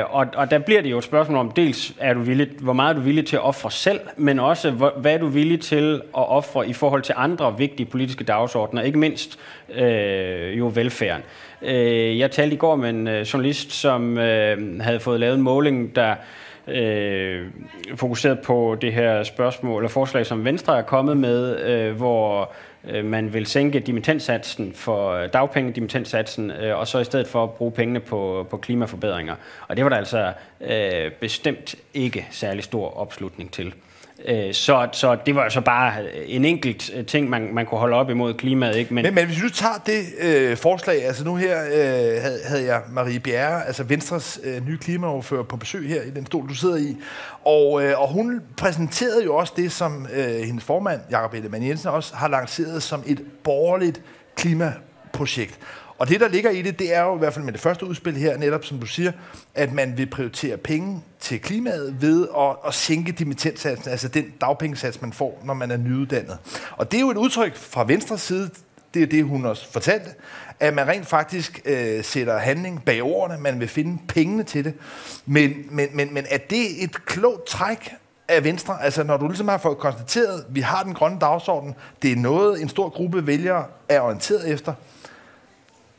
Og, 0.10 0.28
og 0.36 0.52
der 0.52 0.60
bliver 0.60 0.82
det 0.82 0.92
jo 0.92 0.98
et 0.98 1.04
spørgsmål 1.04 1.38
om, 1.38 1.52
dels 1.52 1.94
er 2.00 2.14
du 2.14 2.20
villig, 2.20 2.48
hvor 2.60 2.74
meget 2.74 2.90
er 2.90 3.00
du 3.00 3.02
villig 3.02 3.26
til 3.26 3.36
at 3.36 3.42
ofre 3.42 3.72
selv, 3.72 4.00
men 4.18 4.40
også 4.40 4.72
hvad 4.72 5.14
er 5.14 5.18
du 5.18 5.28
villig 5.28 5.62
til 5.62 5.94
at 5.94 6.30
ofre 6.30 6.70
i 6.70 6.74
forhold 6.74 7.02
til 7.02 7.16
andre 7.18 7.58
vigtige 7.58 7.86
politiske 7.86 8.24
dagsordner, 8.24 8.82
ikke 8.82 8.98
mindst 8.98 9.40
øh, 9.76 10.58
jo 10.58 10.72
velfærden. 10.76 11.24
Øh, 11.62 12.20
jeg 12.20 12.32
talte 12.32 12.54
i 12.54 12.58
går 12.58 12.76
med 12.76 12.90
en 12.90 13.08
øh, 13.08 13.22
journalist, 13.22 13.74
som 13.74 14.18
øh, 14.18 14.80
havde 14.82 15.00
fået 15.00 15.20
lavet 15.20 15.36
en 15.36 15.42
måling, 15.42 15.96
der 15.96 16.16
øh, 16.68 17.48
fokuseret 17.96 18.40
på 18.40 18.78
det 18.82 18.94
her 18.94 19.24
spørgsmål 19.24 19.82
eller 19.82 19.90
forslag, 19.90 20.26
som 20.26 20.46
Venstre 20.46 20.78
er 20.78 20.82
kommet 20.82 21.18
med, 21.18 21.60
øh, 21.60 21.96
hvor 21.96 22.54
øh, 22.90 23.06
man 23.06 23.34
vil 23.34 23.46
sænke 23.46 23.80
dimittentsatsen 23.80 24.74
for 24.74 25.12
øh, 25.12 25.30
dagpenge, 25.34 25.72
dimittentsatsen, 25.72 26.52
øh, 26.52 26.80
og 26.80 26.88
så 26.88 27.00
i 27.00 27.04
stedet 27.04 27.28
for 27.28 27.44
at 27.44 27.52
bruge 27.52 27.72
pengene 27.72 28.00
på, 28.00 28.48
på 28.50 28.58
klimaforbedringer. 28.58 29.36
Og 29.68 29.78
det 29.78 29.84
var 29.86 29.90
der 29.90 29.98
altså 29.98 30.34
øh, 30.62 31.12
bestemt 31.12 31.76
ikke 31.94 32.28
særlig 32.32 32.64
stor 32.64 32.98
opslutning 32.98 33.52
til. 33.52 33.74
Øh, 34.26 34.54
så, 34.54 34.90
så 34.92 35.18
det 35.26 35.36
var 35.36 35.42
altså 35.42 35.62
bare 35.62 36.02
øh, 36.02 36.24
en 36.26 36.46
enkelt 36.46 36.92
øh, 36.96 37.06
ting, 37.06 37.30
man, 37.30 37.54
man 37.54 37.66
kunne 37.66 37.80
holde 37.80 37.96
op 37.96 38.10
imod 38.10 38.34
klimaet. 38.34 38.76
Ikke? 38.76 38.94
Men, 38.94 39.04
men, 39.04 39.16
men 39.16 39.26
hvis 39.26 39.38
du 39.38 39.50
tager 39.50 39.82
det 39.86 40.04
øh, 40.20 40.58
forslag, 40.58 41.06
altså 41.06 41.24
nu 41.24 41.36
her 41.36 41.64
øh, 41.64 42.22
havde, 42.22 42.40
havde 42.46 42.66
jeg 42.66 42.82
Marie 42.92 43.20
Bjerre, 43.20 43.68
altså 43.68 43.84
Venstres 43.84 44.40
øh, 44.44 44.68
nye 44.68 44.78
klimaoverfører 44.78 45.44
på 45.44 45.58
besøg 45.58 45.90
her 45.90 46.02
i 46.02 46.10
den 46.10 46.26
stol, 46.26 46.50
du 46.50 46.54
sidder 46.54 46.78
i, 46.78 46.98
og, 47.46 47.84
øh, 47.84 48.02
og 48.02 48.08
hun 48.08 48.42
præsenterede 48.58 49.24
jo 49.24 49.36
også 49.36 49.54
det, 49.56 49.72
som 49.72 50.08
øh, 50.14 50.26
hendes 50.26 50.64
formand, 50.64 51.02
Jakob 51.12 51.34
Ellemann 51.34 51.68
Jensen, 51.68 51.90
også 51.90 52.16
har 52.16 52.28
lanceret 52.28 52.84
som 52.84 53.04
et 53.06 53.22
borgerligt 53.44 54.02
klimaprojekt. 54.36 55.60
Og 55.98 56.10
det, 56.10 56.20
der 56.20 56.28
ligger 56.28 56.50
i 56.50 56.62
det, 56.62 56.80
det 56.80 56.96
er 56.96 57.04
jo 57.04 57.16
i 57.16 57.18
hvert 57.18 57.34
fald 57.34 57.46
med 57.46 57.54
det 57.54 57.62
første 57.62 57.86
udspil 57.86 58.18
her, 58.18 58.38
netop 58.38 58.66
som 58.66 58.80
du 58.80 58.86
siger, 58.86 59.12
at 59.56 59.74
man 59.74 59.98
vil 59.98 60.06
prioritere 60.06 60.58
penge 60.58 61.04
til 61.20 61.40
klimaet 61.42 62.02
ved 62.02 62.28
at, 62.38 62.56
at 62.68 62.74
sænke 62.74 63.12
dimittentsatsen, 63.12 63.92
altså 63.92 64.08
den 64.08 64.34
dagpengesats, 64.42 65.02
man 65.02 65.14
får, 65.14 65.42
når 65.44 65.54
man 65.54 65.72
er 65.72 65.78
nyuddannet. 65.78 66.38
Og 66.72 66.92
det 66.92 66.98
er 66.98 67.02
jo 67.02 67.12
et 67.12 67.18
udtryk 67.18 67.56
fra 67.56 67.84
venstre 67.84 68.18
side, 68.18 68.50
det 68.94 69.04
er 69.04 69.08
det, 69.08 69.24
hun 69.24 69.46
også 69.46 69.72
fortalte, 69.72 70.10
at 70.60 70.74
man 70.74 70.88
rent 70.88 71.08
faktisk 71.08 71.62
øh, 71.66 72.04
sætter 72.04 72.38
handling 72.38 72.86
bag 72.86 73.04
ordene, 73.04 73.38
man 73.42 73.60
vil 73.60 73.68
finde 73.68 73.98
pengene 74.08 74.44
til 74.44 74.66
det. 74.66 74.74
Men, 75.26 75.54
men, 75.72 75.88
men, 75.94 76.14
men 76.14 76.26
er 76.30 76.38
det 76.38 76.84
et 76.84 77.06
klogt 77.06 77.48
træk 77.48 77.94
af 78.28 78.44
Venstre? 78.44 78.84
Altså 78.84 79.04
når 79.04 79.18
du 79.18 79.28
ligesom 79.28 79.48
har 79.48 79.58
fået 79.58 79.78
konstateret, 79.78 80.40
at 80.40 80.46
vi 80.50 80.62
har 80.62 80.84
den 80.84 80.94
grønne 80.94 81.20
dagsorden, 81.20 81.76
det 82.02 82.12
er 82.12 82.16
noget, 82.16 82.62
en 82.62 82.70
stor 82.70 82.90
gruppe 82.90 83.28
vælgere 83.28 83.66
er 83.90 84.02
orienteret 84.02 84.50
efter, 84.50 84.74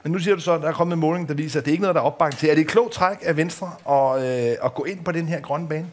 men 0.08 0.12
nu 0.12 0.18
siger 0.18 0.34
du 0.34 0.40
så, 0.40 0.52
at 0.52 0.62
der 0.62 0.68
er 0.68 0.72
kommet 0.72 0.94
en 0.94 1.00
måling, 1.00 1.28
der 1.28 1.34
viser, 1.34 1.60
at 1.60 1.66
det 1.66 1.72
ikke 1.72 1.80
er 1.80 1.82
noget, 1.82 1.94
der 1.94 2.00
er 2.00 2.04
opbakning 2.04 2.38
til. 2.38 2.48
Er 2.50 2.54
det 2.54 2.60
et 2.60 2.68
klogt 2.68 2.92
træk 2.92 3.16
af 3.22 3.36
Venstre 3.36 3.70
at, 3.90 4.22
øh, 4.22 4.56
at 4.64 4.74
gå 4.74 4.84
ind 4.84 5.04
på 5.04 5.12
den 5.12 5.28
her 5.28 5.40
grønne 5.40 5.68
bane? 5.68 5.86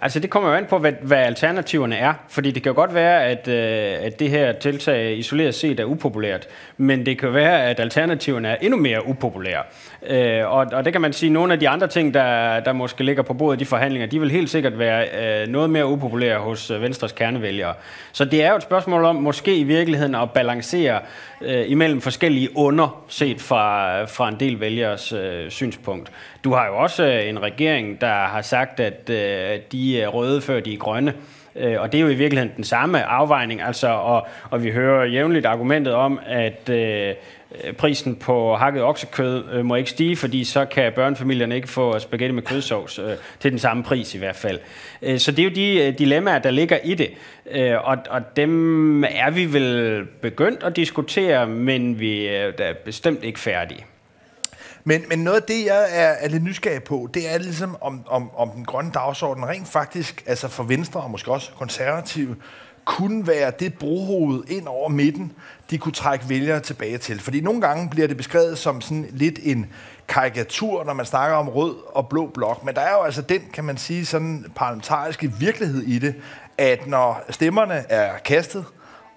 Altså 0.00 0.20
det 0.20 0.30
kommer 0.30 0.48
jo 0.48 0.54
an 0.54 0.66
på, 0.70 0.78
hvad, 0.78 0.92
hvad 1.02 1.18
alternativerne 1.18 1.96
er. 1.96 2.14
Fordi 2.28 2.50
det 2.50 2.62
kan 2.62 2.70
jo 2.70 2.76
godt 2.76 2.94
være, 2.94 3.24
at, 3.24 3.48
øh, 3.48 4.06
at 4.06 4.18
det 4.18 4.30
her 4.30 4.52
tiltag 4.52 5.18
isoleret 5.18 5.54
set 5.54 5.80
er 5.80 5.84
upopulært. 5.84 6.48
Men 6.76 7.06
det 7.06 7.18
kan 7.18 7.34
være, 7.34 7.64
at 7.64 7.80
alternativerne 7.80 8.48
er 8.48 8.56
endnu 8.60 8.78
mere 8.78 9.06
upopulære. 9.06 9.62
Øh, 10.08 10.50
og, 10.52 10.66
og 10.72 10.84
det 10.84 10.92
kan 10.92 11.00
man 11.00 11.12
sige, 11.12 11.30
nogle 11.30 11.52
af 11.52 11.60
de 11.60 11.68
andre 11.68 11.86
ting, 11.86 12.14
der, 12.14 12.60
der 12.60 12.72
måske 12.72 13.04
ligger 13.04 13.22
på 13.22 13.34
bordet 13.34 13.56
i 13.56 13.60
de 13.60 13.66
forhandlinger, 13.66 14.06
de 14.06 14.20
vil 14.20 14.30
helt 14.30 14.50
sikkert 14.50 14.78
være 14.78 15.06
øh, 15.42 15.48
noget 15.48 15.70
mere 15.70 15.86
upopulære 15.86 16.38
hos 16.38 16.70
øh, 16.70 16.82
Venstres 16.82 17.12
kernevælgere. 17.12 17.74
Så 18.12 18.24
det 18.24 18.44
er 18.44 18.50
jo 18.50 18.56
et 18.56 18.62
spørgsmål 18.62 19.04
om 19.04 19.16
måske 19.16 19.56
i 19.56 19.62
virkeligheden 19.62 20.14
at 20.14 20.30
balancere 20.30 21.00
øh, 21.40 21.70
imellem 21.70 22.00
forskellige 22.00 22.56
under, 22.56 23.04
set 23.08 23.40
fra, 23.40 24.04
fra 24.04 24.28
en 24.28 24.40
del 24.40 24.60
vælgers 24.60 25.12
øh, 25.12 25.50
synspunkt. 25.50 26.12
Du 26.44 26.52
har 26.52 26.66
jo 26.66 26.76
også 26.76 27.04
øh, 27.04 27.28
en 27.28 27.42
regering, 27.42 28.00
der 28.00 28.14
har 28.14 28.42
sagt, 28.42 28.80
at 28.80 29.10
øh, 29.10 29.60
de 29.72 30.00
er 30.00 30.08
røde, 30.08 30.40
før 30.40 30.60
de 30.60 30.74
er 30.74 30.78
grønne. 30.78 31.10
Øh, 31.10 31.35
Øh, 31.58 31.80
og 31.80 31.92
det 31.92 31.98
er 31.98 32.02
jo 32.02 32.08
i 32.08 32.14
virkeligheden 32.14 32.56
den 32.56 32.64
samme 32.64 33.04
afvejning, 33.04 33.62
altså, 33.62 33.88
og, 33.88 34.26
og 34.50 34.64
vi 34.64 34.70
hører 34.70 35.04
jævnligt 35.04 35.46
argumentet 35.46 35.94
om, 35.94 36.20
at 36.26 36.68
øh, 36.68 37.14
prisen 37.78 38.16
på 38.16 38.56
hakket 38.56 38.82
oksekød 38.82 39.44
øh, 39.52 39.64
må 39.64 39.74
ikke 39.74 39.90
stige, 39.90 40.16
fordi 40.16 40.44
så 40.44 40.64
kan 40.64 40.92
børnefamilierne 40.92 41.54
ikke 41.54 41.68
få 41.68 41.98
spaghetti 41.98 42.34
med 42.34 42.42
kødsovs 42.42 42.98
øh, 42.98 43.10
til 43.40 43.50
den 43.50 43.58
samme 43.58 43.82
pris 43.82 44.14
i 44.14 44.18
hvert 44.18 44.36
fald. 44.36 44.58
Øh, 45.02 45.18
så 45.18 45.30
det 45.30 45.38
er 45.38 45.44
jo 45.44 45.50
de 45.54 45.86
øh, 45.86 45.98
dilemmaer, 45.98 46.38
der 46.38 46.50
ligger 46.50 46.78
i 46.84 46.94
det, 46.94 47.10
øh, 47.50 47.74
og, 47.84 47.96
og 48.10 48.36
dem 48.36 49.04
er 49.04 49.30
vi 49.30 49.52
vel 49.52 50.04
begyndt 50.20 50.62
at 50.62 50.76
diskutere, 50.76 51.46
men 51.46 52.00
vi 52.00 52.26
er 52.26 52.74
bestemt 52.84 53.24
ikke 53.24 53.40
færdige. 53.40 53.84
Men, 54.84 55.04
men 55.08 55.18
noget 55.18 55.40
af 55.40 55.42
det, 55.42 55.64
jeg 55.64 55.86
er, 55.90 56.08
er 56.08 56.28
lidt 56.28 56.42
nysgerrig 56.42 56.82
på, 56.82 57.08
det 57.14 57.34
er 57.34 57.38
ligesom, 57.38 57.76
om, 57.80 58.02
om, 58.06 58.30
om 58.36 58.50
den 58.50 58.64
grønne 58.64 58.90
dagsorden 58.94 59.46
rent 59.46 59.68
faktisk, 59.68 60.24
altså 60.26 60.48
for 60.48 60.62
Venstre 60.62 61.00
og 61.00 61.10
måske 61.10 61.32
også 61.32 61.50
konservative, 61.58 62.36
kunne 62.86 63.26
være 63.26 63.52
det 63.58 63.74
brohoved 63.74 64.44
ind 64.48 64.68
over 64.68 64.88
midten, 64.88 65.32
de 65.70 65.78
kunne 65.78 65.92
trække 65.92 66.28
vælgere 66.28 66.60
tilbage 66.60 66.98
til. 66.98 67.20
Fordi 67.20 67.40
nogle 67.40 67.60
gange 67.60 67.90
bliver 67.90 68.08
det 68.08 68.16
beskrevet 68.16 68.58
som 68.58 68.80
sådan 68.80 69.06
lidt 69.10 69.38
en 69.42 69.66
karikatur, 70.08 70.84
når 70.84 70.92
man 70.92 71.06
snakker 71.06 71.36
om 71.36 71.48
rød 71.48 71.76
og 71.86 72.08
blå 72.08 72.26
blok. 72.26 72.64
Men 72.64 72.74
der 72.74 72.80
er 72.80 72.92
jo 72.92 73.02
altså 73.02 73.22
den, 73.22 73.42
kan 73.52 73.64
man 73.64 73.76
sige, 73.76 74.06
sådan 74.06 74.46
parlamentariske 74.56 75.32
virkelighed 75.38 75.82
i 75.82 75.98
det, 75.98 76.14
at 76.58 76.86
når 76.86 77.24
stemmerne 77.30 77.84
er 77.88 78.18
kastet, 78.18 78.64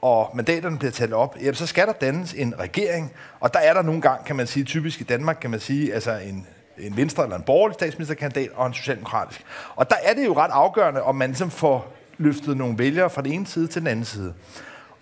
og 0.01 0.31
mandaterne 0.33 0.77
bliver 0.77 0.91
talt 0.91 1.13
op, 1.13 1.35
jamen, 1.39 1.55
så 1.55 1.65
skal 1.67 1.87
der 1.87 1.93
dannes 1.93 2.33
en 2.33 2.59
regering. 2.59 3.11
Og 3.39 3.53
der 3.53 3.59
er 3.59 3.73
der 3.73 3.81
nogle 3.81 4.01
gange, 4.01 4.23
kan 4.25 4.35
man 4.35 4.47
sige, 4.47 4.65
typisk 4.65 5.01
i 5.01 5.03
Danmark, 5.03 5.37
kan 5.41 5.49
man 5.49 5.59
sige, 5.59 5.93
altså 5.93 6.11
en, 6.11 6.47
en 6.77 6.97
venstre 6.97 7.23
eller 7.23 7.35
en 7.35 7.43
borgerlig 7.43 7.73
statsministerkandidat 7.73 8.49
og 8.55 8.67
en 8.67 8.73
socialdemokratisk. 8.73 9.45
Og 9.75 9.89
der 9.89 9.95
er 10.03 10.13
det 10.13 10.25
jo 10.25 10.33
ret 10.33 10.51
afgørende, 10.51 11.03
om 11.03 11.15
man 11.15 11.29
ligesom 11.29 11.51
får 11.51 11.93
løftet 12.17 12.57
nogle 12.57 12.77
vælgere 12.77 13.09
fra 13.09 13.21
den 13.21 13.33
ene 13.33 13.47
side 13.47 13.67
til 13.67 13.81
den 13.81 13.87
anden 13.87 14.05
side. 14.05 14.33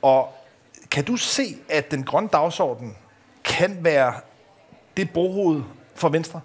Og 0.02 0.34
kan 0.92 1.04
du 1.04 1.16
se, 1.18 1.58
at 1.70 1.92
den 1.92 2.04
grønne 2.04 2.30
dagsorden 2.34 2.96
kan 3.44 3.78
være 3.82 4.14
det 4.98 5.10
brohoved 5.10 5.64
for 5.96 6.10
Venstre? 6.10 6.42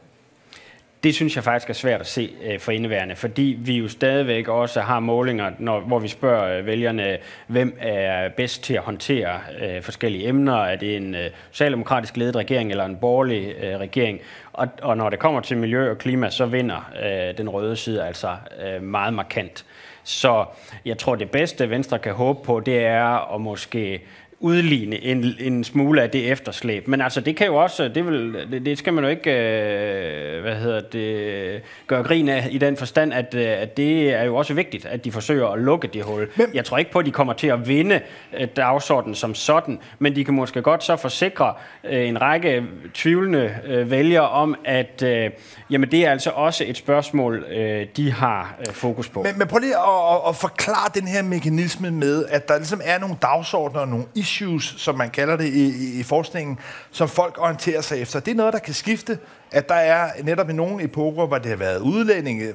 Det 1.03 1.15
synes 1.15 1.37
jeg 1.37 1.45
faktisk 1.45 1.71
er 1.71 1.75
svært 1.75 2.01
at 2.01 2.07
se 2.07 2.31
øh, 2.43 2.61
for 2.61 2.73
indeværende, 2.73 3.17
fordi 3.17 3.57
vi 3.59 3.77
jo 3.77 3.89
stadigvæk 3.89 4.49
også 4.49 4.81
har 4.81 5.01
målinger, 5.01 5.51
når, 5.59 5.81
hvor 5.81 5.99
vi 5.99 6.09
spørger 6.09 6.59
øh, 6.59 6.67
vælgerne, 6.67 7.19
hvem 7.47 7.77
er 7.81 8.29
bedst 8.29 8.65
til 8.65 8.75
at 8.75 8.81
håndtere 8.81 9.41
øh, 9.61 9.83
forskellige 9.83 10.29
emner. 10.29 10.65
Er 10.65 10.77
det 10.77 10.97
en 10.97 11.15
øh, 11.15 11.31
socialdemokratisk 11.51 12.17
ledet 12.17 12.37
regering 12.37 12.71
eller 12.71 12.85
en 12.85 12.97
borgerlig 12.97 13.55
øh, 13.63 13.77
regering? 13.79 14.21
Og, 14.53 14.69
og 14.83 14.97
når 14.97 15.11
det 15.11 15.19
kommer 15.19 15.41
til 15.41 15.57
miljø 15.57 15.91
og 15.91 15.99
klima, 15.99 16.31
så 16.31 16.47
vinder 16.47 16.91
øh, 17.05 17.39
den 17.39 17.49
røde 17.49 17.77
side 17.77 18.05
altså 18.07 18.37
øh, 18.67 18.83
meget 18.83 19.15
markant. 19.15 19.65
Så 20.05 20.45
jeg 20.85 20.99
tror, 20.99 21.15
det 21.15 21.31
bedste 21.31 21.71
Venstre 21.71 21.99
kan 21.99 22.13
håbe 22.13 22.45
på, 22.45 22.61
det 22.61 22.85
er 22.87 23.35
at 23.35 23.41
måske 23.41 24.03
udligne 24.43 25.05
en, 25.05 25.35
en 25.41 25.65
smule 25.65 26.03
af 26.03 26.11
det 26.11 26.31
efterslæb. 26.31 26.89
Men 26.89 27.01
altså, 27.01 27.21
det 27.21 27.37
kan 27.37 27.47
jo 27.47 27.57
også, 27.57 27.89
det, 27.89 28.07
vil, 28.07 28.47
det, 28.53 28.67
det 28.67 28.79
skal 28.79 28.93
man 28.93 29.05
jo 29.05 29.11
ikke, 29.11 29.31
øh, 29.31 30.43
hvad 30.43 30.57
hedder 30.57 30.81
det, 30.81 31.63
gøre 31.87 32.03
grin 32.03 32.29
af 32.29 32.49
i 32.51 32.59
den 32.59 32.77
forstand, 32.77 33.13
at, 33.15 33.35
øh, 33.35 33.47
at 33.47 33.77
det 33.77 34.15
er 34.15 34.25
jo 34.25 34.37
også 34.37 34.55
vigtigt, 34.55 34.87
at 34.87 35.05
de 35.05 35.13
forsøger 35.13 35.49
at 35.49 35.61
lukke 35.61 35.89
det 35.89 36.03
hul. 36.05 36.29
Men, 36.37 36.47
jeg 36.55 36.65
tror 36.65 36.79
ikke 36.79 36.91
på, 36.91 36.99
at 36.99 37.07
de 37.07 37.11
kommer 37.11 37.33
til 37.33 37.47
at 37.47 37.69
vinde 37.69 38.01
øh, 38.39 38.49
dagsordenen 38.57 39.15
som 39.15 39.35
sådan, 39.35 39.79
men 39.99 40.17
de 40.17 40.25
kan 40.25 40.35
måske 40.35 40.63
godt 40.63 40.85
så 40.85 40.97
forsikre 40.97 41.55
øh, 41.85 42.09
en 42.09 42.23
række 42.23 42.65
tvivlende 42.95 43.55
øh, 43.67 43.91
vælgere 43.91 44.29
om, 44.29 44.55
at 44.65 45.03
øh, 45.03 45.31
jamen, 45.71 45.91
det 45.91 46.07
er 46.07 46.11
altså 46.11 46.31
også 46.31 46.65
et 46.67 46.77
spørgsmål, 46.77 47.45
øh, 47.53 47.87
de 47.97 48.13
har 48.13 48.57
øh, 48.61 48.73
fokus 48.73 49.09
på. 49.09 49.23
Men, 49.23 49.39
men 49.39 49.49
prøv 49.49 49.59
lige 49.59 49.77
at, 49.77 50.15
at, 50.15 50.29
at 50.29 50.37
forklare 50.37 50.91
den 50.95 51.09
her 51.09 51.23
mekanisme 51.23 51.91
med, 51.91 52.25
at 52.29 52.49
der 52.49 52.57
ligesom 52.57 52.81
er 52.85 52.99
nogle 52.99 53.17
dagsordner 53.23 53.81
og 53.81 53.89
nogle 53.89 54.05
issues, 54.15 54.32
issues, 54.33 54.75
som 54.79 54.99
man 54.99 55.11
kalder 55.11 55.37
det 55.37 55.49
i, 55.55 56.01
i, 56.01 56.03
forskningen, 56.03 56.59
som 56.91 57.09
folk 57.09 57.37
orienterer 57.39 57.81
sig 57.81 58.01
efter. 58.01 58.21
Det 58.21 58.31
er 58.31 58.35
noget, 58.35 58.53
der 58.53 58.59
kan 58.59 58.75
skifte, 58.75 59.19
at 59.51 59.69
der 59.69 59.75
er 59.75 60.11
netop 60.23 60.51
i 60.51 60.53
nogle 60.53 60.85
epoker, 60.85 61.27
hvor 61.27 61.39
det 61.39 61.51
har 61.51 61.57
været 61.57 61.79
udlændinge, 61.79 62.53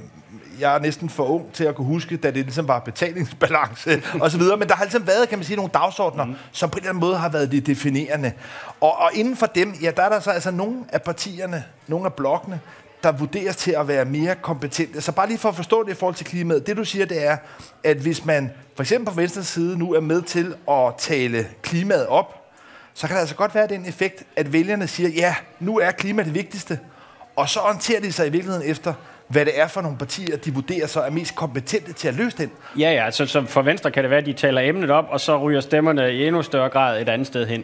jeg 0.60 0.76
er 0.76 0.80
næsten 0.80 1.10
for 1.10 1.24
ung 1.24 1.54
til 1.54 1.64
at 1.64 1.76
kunne 1.76 1.88
huske, 1.88 2.18
da 2.18 2.28
det 2.28 2.46
ligesom 2.46 2.68
var 2.68 2.80
betalingsbalance 2.80 4.02
og 4.22 4.32
så 4.32 4.38
videre. 4.38 4.58
Men 4.58 4.68
der 4.68 4.76
har 4.76 4.84
ligesom 4.84 5.08
været, 5.08 5.30
kan 5.30 5.38
man 5.38 5.46
sige, 5.46 5.56
nogle 5.56 5.72
dagsordner, 5.74 6.26
mm. 6.26 6.36
som 6.52 6.70
på 6.70 6.78
en 6.78 6.80
eller 6.80 6.90
anden 6.90 7.02
måde 7.02 7.18
har 7.18 7.30
været 7.30 7.52
det 7.52 7.68
definerende. 7.68 8.32
Og, 8.82 9.00
og 9.00 9.10
inden 9.14 9.38
for 9.38 9.46
dem, 9.46 9.74
ja, 9.82 9.92
der 9.92 10.04
er 10.04 10.10
der 10.10 10.20
så 10.20 10.32
altså 10.32 10.52
nogle 10.52 10.76
af 10.90 11.02
partierne, 11.02 11.64
nogle 11.88 12.06
af 12.06 12.14
blokkene, 12.14 12.60
der 13.04 13.12
vurderes 13.12 13.56
til 13.56 13.72
at 13.72 13.88
være 13.88 14.06
mere 14.06 14.36
kompetente. 14.36 15.02
Så 15.02 15.12
bare 15.12 15.28
lige 15.28 15.38
for 15.38 15.50
at 15.50 15.56
forstå 15.56 15.84
det 15.84 15.92
i 15.92 15.96
forhold 15.96 16.16
til 16.16 16.26
klimaet. 16.26 16.68
Det 16.68 16.78
du 16.78 16.86
siger, 16.86 17.06
det 17.06 17.26
er, 17.26 17.38
at 17.84 17.98
hvis 17.98 18.26
man 18.26 18.52
for 18.76 18.84
eksempel 18.84 19.14
på 19.14 19.16
venstre 19.16 19.44
side 19.44 19.80
nu 19.80 19.94
er 19.94 20.02
med 20.02 20.22
til 20.22 20.56
at 20.70 20.94
tale 20.98 21.48
klimaet 21.62 22.08
op, 22.08 22.44
så 22.94 23.08
kan 23.08 23.14
der 23.14 23.20
altså 23.20 23.36
godt 23.36 23.56
være 23.56 23.68
den 23.68 23.86
effekt, 23.86 24.24
at 24.36 24.54
vælgerne 24.54 24.88
siger, 24.88 25.10
ja, 25.10 25.36
nu 25.60 25.80
er 25.80 25.92
klima 25.92 26.24
det 26.24 26.34
vigtigste, 26.34 26.80
og 27.36 27.50
så 27.50 27.60
orienterer 27.60 28.02
de 28.02 28.12
sig 28.12 28.28
i 28.28 28.30
virkeligheden 28.30 28.70
efter, 28.70 28.94
hvad 29.28 29.46
det 29.46 29.60
er 29.60 29.68
for 29.68 29.82
nogle 29.82 29.98
partier, 29.98 30.38
de 30.38 30.54
vurderer 30.54 30.88
så 30.88 31.02
er 31.02 31.10
mest 31.10 31.36
kompetente 31.36 31.94
til 31.94 32.08
at 32.08 32.14
løse 32.14 32.38
den. 32.38 32.52
Ja, 32.80 32.92
ja, 32.92 33.12
så, 33.12 33.26
så 33.26 33.46
for 33.46 33.62
Venstre 33.62 33.92
kan 33.92 34.04
det 34.04 34.10
være, 34.10 34.20
at 34.20 34.26
de 34.26 34.34
taler 34.34 34.62
emnet 34.62 34.92
op, 34.92 35.06
og 35.10 35.20
så 35.20 35.38
ryger 35.38 35.62
stemmerne 35.62 36.14
i 36.14 36.28
endnu 36.28 36.42
større 36.42 36.70
grad 36.70 37.02
et 37.02 37.10
andet 37.10 37.28
sted 37.28 37.48
hen. 37.48 37.64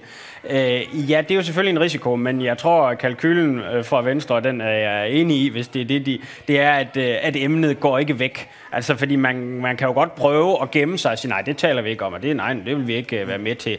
Øh, 0.50 1.12
ja, 1.12 1.22
det 1.22 1.32
er 1.32 1.36
jo 1.36 1.42
selvfølgelig 1.42 1.72
en 1.72 1.80
risiko, 1.80 2.16
men 2.16 2.42
jeg 2.42 2.58
tror, 2.58 2.88
at 2.88 2.98
kalkylen 2.98 3.60
øh, 3.60 3.86
fra 3.86 4.02
Venstre, 4.02 4.42
den 4.42 4.62
er 4.62 4.70
jeg 4.70 5.10
enig 5.10 5.38
i, 5.38 5.50
hvis 5.50 5.68
det 5.68 5.82
er 5.82 5.86
det, 5.86 6.06
de, 6.06 6.20
det 6.48 6.60
er, 6.60 6.72
at, 6.72 6.98
øh, 6.98 7.16
at 7.22 7.36
emnet 7.36 7.80
går 7.80 7.98
ikke 7.98 8.20
væk. 8.20 8.50
Altså, 8.72 8.96
fordi 8.96 9.16
man, 9.16 9.36
man 9.36 9.78
kan 9.78 9.88
jo 9.88 9.94
godt 9.94 10.16
prøve 10.16 10.62
at 10.62 10.72
gemme 10.72 10.98
sig 10.98 11.12
og 11.12 11.18
sige, 11.18 11.30
nej, 11.30 11.42
det 11.42 11.58
taler 11.58 11.82
vi 11.82 11.90
ikke 11.90 12.06
om, 12.06 12.14
og 12.14 12.22
det, 12.22 12.36
nej, 12.36 12.54
det 12.54 12.78
vil 12.78 12.88
vi 12.88 12.94
ikke 12.94 13.22
øh, 13.22 13.28
være 13.28 13.38
med 13.38 13.56
til 13.56 13.78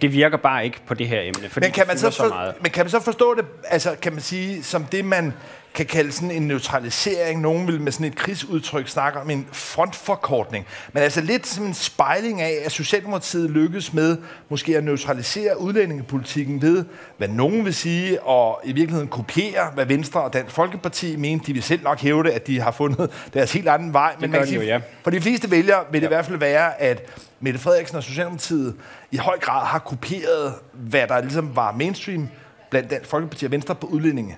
det 0.00 0.12
virker 0.12 0.36
bare 0.36 0.64
ikke 0.64 0.80
på 0.86 0.94
det 0.94 1.08
her 1.08 1.20
emne, 1.20 1.48
fordi 1.48 1.66
men 1.66 1.72
kan 1.72 1.84
man 1.86 1.98
så, 1.98 2.10
så 2.10 2.28
meget. 2.28 2.54
Men 2.60 2.70
kan 2.70 2.84
man 2.84 2.90
så 2.90 3.00
forstå 3.00 3.34
det, 3.34 3.44
altså 3.68 3.96
kan 4.02 4.12
man 4.12 4.20
sige, 4.20 4.62
som 4.62 4.84
det 4.84 5.04
man 5.04 5.34
kan 5.74 5.86
kalde 5.86 6.12
sådan 6.12 6.30
en 6.30 6.42
neutralisering. 6.42 7.40
Nogen 7.40 7.66
vil 7.66 7.80
med 7.80 7.92
sådan 7.92 8.06
et 8.06 8.16
krigsudtryk 8.16 8.88
snakke 8.88 9.20
om 9.20 9.30
en 9.30 9.46
frontforkortning. 9.52 10.66
Men 10.92 11.02
altså 11.02 11.20
lidt 11.20 11.46
som 11.46 11.66
en 11.66 11.74
spejling 11.74 12.40
af, 12.40 12.58
at 12.64 12.72
Socialdemokratiet 12.72 13.50
lykkes 13.50 13.92
med 13.92 14.16
måske 14.48 14.76
at 14.76 14.84
neutralisere 14.84 15.60
udlændingepolitikken 15.60 16.62
ved, 16.62 16.84
hvad 17.18 17.28
nogen 17.28 17.64
vil 17.64 17.74
sige, 17.74 18.22
og 18.22 18.60
i 18.64 18.72
virkeligheden 18.72 19.08
kopiere, 19.08 19.70
hvad 19.74 19.86
Venstre 19.86 20.22
og 20.22 20.32
Dansk 20.32 20.54
Folkeparti 20.54 21.16
mente. 21.16 21.46
De 21.46 21.52
vil 21.52 21.62
selv 21.62 21.82
nok 21.82 22.00
hævde, 22.00 22.32
at 22.32 22.46
de 22.46 22.60
har 22.60 22.70
fundet 22.70 23.10
deres 23.34 23.52
helt 23.52 23.68
anden 23.68 23.92
vej. 23.92 24.14
Men 24.20 24.30
man 24.30 24.40
kan 24.40 24.48
sige, 24.48 24.60
jo, 24.60 24.66
ja. 24.66 24.80
for 25.02 25.10
de 25.10 25.20
fleste 25.20 25.50
vælgere 25.50 25.84
vil 25.90 26.00
det 26.00 26.06
ja. 26.06 26.08
i 26.08 26.14
hvert 26.14 26.26
fald 26.26 26.38
være, 26.38 26.80
at 26.80 27.02
Mette 27.40 27.58
Frederiksen 27.60 27.96
og 27.96 28.02
Socialdemokratiet 28.02 28.74
i 29.10 29.16
høj 29.16 29.38
grad 29.38 29.66
har 29.66 29.78
kopieret, 29.78 30.54
hvad 30.72 31.06
der 31.08 31.20
ligesom 31.20 31.56
var 31.56 31.72
mainstream 31.72 32.28
blandt 32.70 32.90
Dansk 32.90 33.10
Folkeparti 33.10 33.44
og 33.44 33.50
Venstre 33.50 33.74
på 33.74 33.86
udlændinge. 33.86 34.36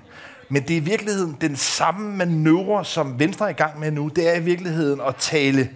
Men 0.48 0.62
det 0.62 0.76
er 0.76 0.80
i 0.80 0.84
virkeligheden 0.84 1.36
den 1.40 1.56
samme 1.56 2.16
manøvre, 2.16 2.84
som 2.84 3.18
Venstre 3.18 3.46
er 3.46 3.50
i 3.50 3.52
gang 3.52 3.80
med 3.80 3.90
nu. 3.90 4.08
Det 4.08 4.34
er 4.34 4.40
i 4.40 4.42
virkeligheden 4.42 5.00
at 5.08 5.16
tale 5.16 5.68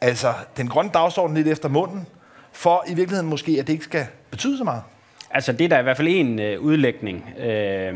altså, 0.00 0.32
den 0.56 0.68
grønne 0.68 0.90
dagsorden 0.94 1.36
lidt 1.36 1.48
efter 1.48 1.68
munden, 1.68 2.06
for 2.52 2.84
i 2.88 2.94
virkeligheden 2.94 3.30
måske, 3.30 3.56
at 3.60 3.66
det 3.66 3.72
ikke 3.72 3.84
skal 3.84 4.06
betyde 4.30 4.58
så 4.58 4.64
meget. 4.64 4.82
Altså 5.30 5.52
det 5.52 5.64
er 5.64 5.68
der 5.68 5.78
i 5.78 5.82
hvert 5.82 5.96
fald 5.96 6.08
en 6.08 6.38
øh, 6.38 6.60
udlægning. 6.60 7.24
Øh, 7.40 7.94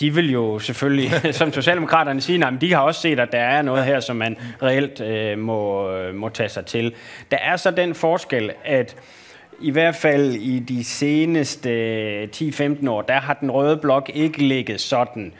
de 0.00 0.14
vil 0.14 0.32
jo 0.32 0.58
selvfølgelig, 0.58 1.12
som 1.34 1.52
Socialdemokraterne 1.52 2.20
siger, 2.20 2.46
at 2.46 2.60
de 2.60 2.74
har 2.74 2.80
også 2.80 3.00
set, 3.00 3.20
at 3.20 3.32
der 3.32 3.40
er 3.40 3.62
noget 3.62 3.84
her, 3.84 4.00
som 4.00 4.16
man 4.16 4.36
reelt 4.62 5.00
øh, 5.00 5.38
må, 5.38 5.90
må 6.12 6.28
tage 6.28 6.48
sig 6.48 6.66
til. 6.66 6.94
Der 7.30 7.36
er 7.36 7.56
så 7.56 7.70
den 7.70 7.94
forskel, 7.94 8.50
at 8.64 8.96
i 9.60 9.70
hvert 9.70 9.96
fald 9.96 10.34
i 10.34 10.58
de 10.58 10.84
seneste 10.84 12.24
10-15 12.24 12.90
år, 12.90 13.02
der 13.02 13.20
har 13.20 13.34
den 13.34 13.50
røde 13.50 13.76
blok 13.76 14.10
ikke 14.14 14.42
ligget 14.42 14.80
sådan 14.80 15.32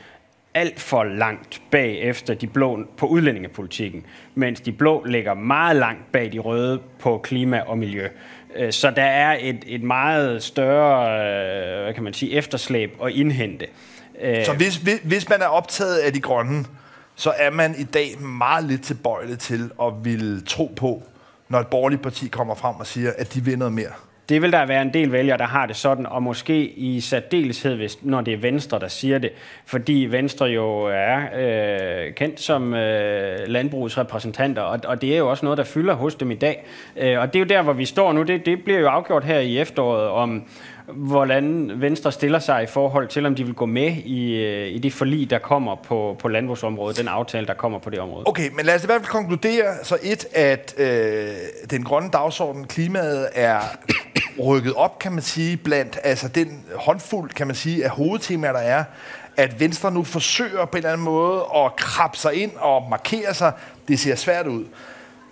alt 0.55 0.81
for 0.81 1.05
langt 1.05 1.63
bag 1.71 2.01
efter 2.01 2.35
de 2.35 2.47
blå 2.47 2.79
på 2.97 3.07
udlændingepolitikken, 3.07 4.05
mens 4.35 4.61
de 4.61 4.73
blå 4.73 5.05
ligger 5.05 5.35
meget 5.35 5.77
langt 5.77 6.13
bag 6.13 6.33
de 6.33 6.39
røde 6.39 6.81
på 6.99 7.19
klima 7.19 7.61
og 7.61 7.79
miljø. 7.79 8.09
Øh, 8.57 8.73
så 8.73 8.91
der 8.91 9.03
er 9.03 9.39
et, 9.41 9.65
et 9.67 9.83
meget 9.83 10.43
større 10.43 11.03
øh, 11.79 11.83
hvad 11.83 11.95
kan 11.95 12.03
man 12.03 12.13
sige, 12.13 12.33
efterslæb 12.33 12.99
at 13.05 13.13
indhente. 13.13 13.67
Øh, 14.21 14.37
så 14.37 14.45
så 14.45 14.57
hvis, 14.57 14.77
hvis 15.05 15.29
man 15.29 15.43
er 15.43 15.47
optaget 15.47 15.99
af 15.99 16.13
de 16.13 16.21
grønne, 16.21 16.65
så 17.15 17.33
er 17.37 17.51
man 17.51 17.75
i 17.79 17.85
dag 17.85 18.21
meget 18.21 18.65
lidt 18.65 18.83
tilbøjelig 18.83 19.39
til 19.39 19.71
at 19.83 19.93
ville 20.03 20.41
tro 20.41 20.73
på, 20.77 21.03
når 21.49 21.59
et 21.59 21.67
borgerligt 21.67 22.03
parti 22.03 22.29
kommer 22.29 22.55
frem 22.55 22.77
og 22.77 22.87
siger, 22.87 23.13
at 23.19 23.35
de 23.35 23.45
vil 23.45 23.59
noget 23.59 23.73
mere. 23.73 23.93
Det 24.29 24.43
vil 24.43 24.53
der 24.53 24.67
være 24.67 24.83
en 24.83 24.95
del 24.95 25.13
vælgere, 25.13 25.39
der 25.39 25.47
har 25.47 25.67
det 25.67 25.77
sådan, 25.77 26.07
og 26.07 26.23
måske 26.23 26.69
i 26.69 27.01
særdeleshed, 27.01 27.77
hvis, 27.77 27.99
når 28.03 28.21
det 28.21 28.35
er 28.35 28.39
Venstre, 28.39 28.79
der 28.79 28.89
siger 28.89 29.19
det, 29.19 29.31
fordi 29.67 30.07
Venstre 30.11 30.47
jo 30.47 30.85
er 30.85 31.19
øh, 31.37 32.15
kendt 32.15 32.41
som 32.41 32.75
øh, 32.75 33.39
landbrugets 33.47 33.99
repræsentanter, 33.99 34.63
og, 34.63 34.81
og 34.85 35.03
det 35.03 35.15
er 35.15 35.19
jo 35.19 35.31
også 35.31 35.47
noget, 35.47 35.59
der 35.59 35.65
fylder 35.65 35.95
hos 35.95 36.15
dem 36.15 36.31
i 36.31 36.35
dag. 36.35 36.65
Øh, 36.97 37.21
og 37.21 37.33
det 37.33 37.37
er 37.39 37.41
jo 37.41 37.49
der, 37.49 37.63
hvor 37.63 37.73
vi 37.73 37.85
står 37.85 38.13
nu. 38.13 38.23
Det, 38.23 38.47
det 38.47 38.65
bliver 38.65 38.79
jo 38.81 38.89
afgjort 38.89 39.25
her 39.25 39.39
i 39.39 39.59
efteråret, 39.59 40.09
om 40.09 40.45
hvordan 40.95 41.71
Venstre 41.75 42.13
stiller 42.13 42.39
sig 42.39 42.63
i 42.63 42.67
forhold 42.67 43.09
til, 43.09 43.27
om 43.27 43.35
de 43.35 43.45
vil 43.45 43.55
gå 43.55 43.67
med 43.67 43.93
i, 44.05 44.35
øh, 44.35 44.75
i 44.75 44.79
det 44.79 44.93
forlig, 44.93 45.31
der 45.31 45.39
kommer 45.39 45.75
på, 45.75 46.17
på 46.19 46.29
landbrugsområdet, 46.29 46.99
den 46.99 47.09
aftale, 47.09 47.47
der 47.47 47.55
kommer 47.55 47.79
på 47.79 47.91
det 47.91 47.99
område. 47.99 48.25
Okay, 48.27 48.51
men 48.55 48.67
lad 48.67 48.75
os 48.75 48.83
i 48.83 48.87
hvert 48.87 49.01
fald 49.01 49.11
konkludere 49.11 49.65
så 49.83 49.99
et, 50.03 50.27
at 50.33 50.75
øh, 50.79 51.29
den 51.71 51.85
grønne 51.85 52.11
dagsorden, 52.11 52.67
klimaet, 52.67 53.29
er 53.35 53.61
rykket 54.45 54.75
op, 54.75 54.99
kan 54.99 55.13
man 55.13 55.23
sige, 55.23 55.57
blandt 55.57 55.99
altså 56.05 56.29
den 56.29 56.65
håndfuld, 56.75 57.31
kan 57.31 57.47
man 57.47 57.57
sige, 57.57 57.85
af 57.85 57.91
hovedtemaer, 57.91 58.53
der 58.53 58.61
er, 58.61 58.85
at 59.37 59.61
Venstre 59.61 59.91
nu 59.91 60.05
forsøger 60.05 60.65
på 60.65 60.71
en 60.73 60.77
eller 60.77 60.93
anden 60.93 61.05
måde 61.05 61.45
at 61.57 61.77
krabbe 61.77 62.17
sig 62.17 62.35
ind 62.35 62.53
og 62.57 62.87
markere 62.91 63.35
sig. 63.35 63.53
Det 63.89 63.99
ser 63.99 64.15
svært 64.15 64.47
ud. 64.47 64.65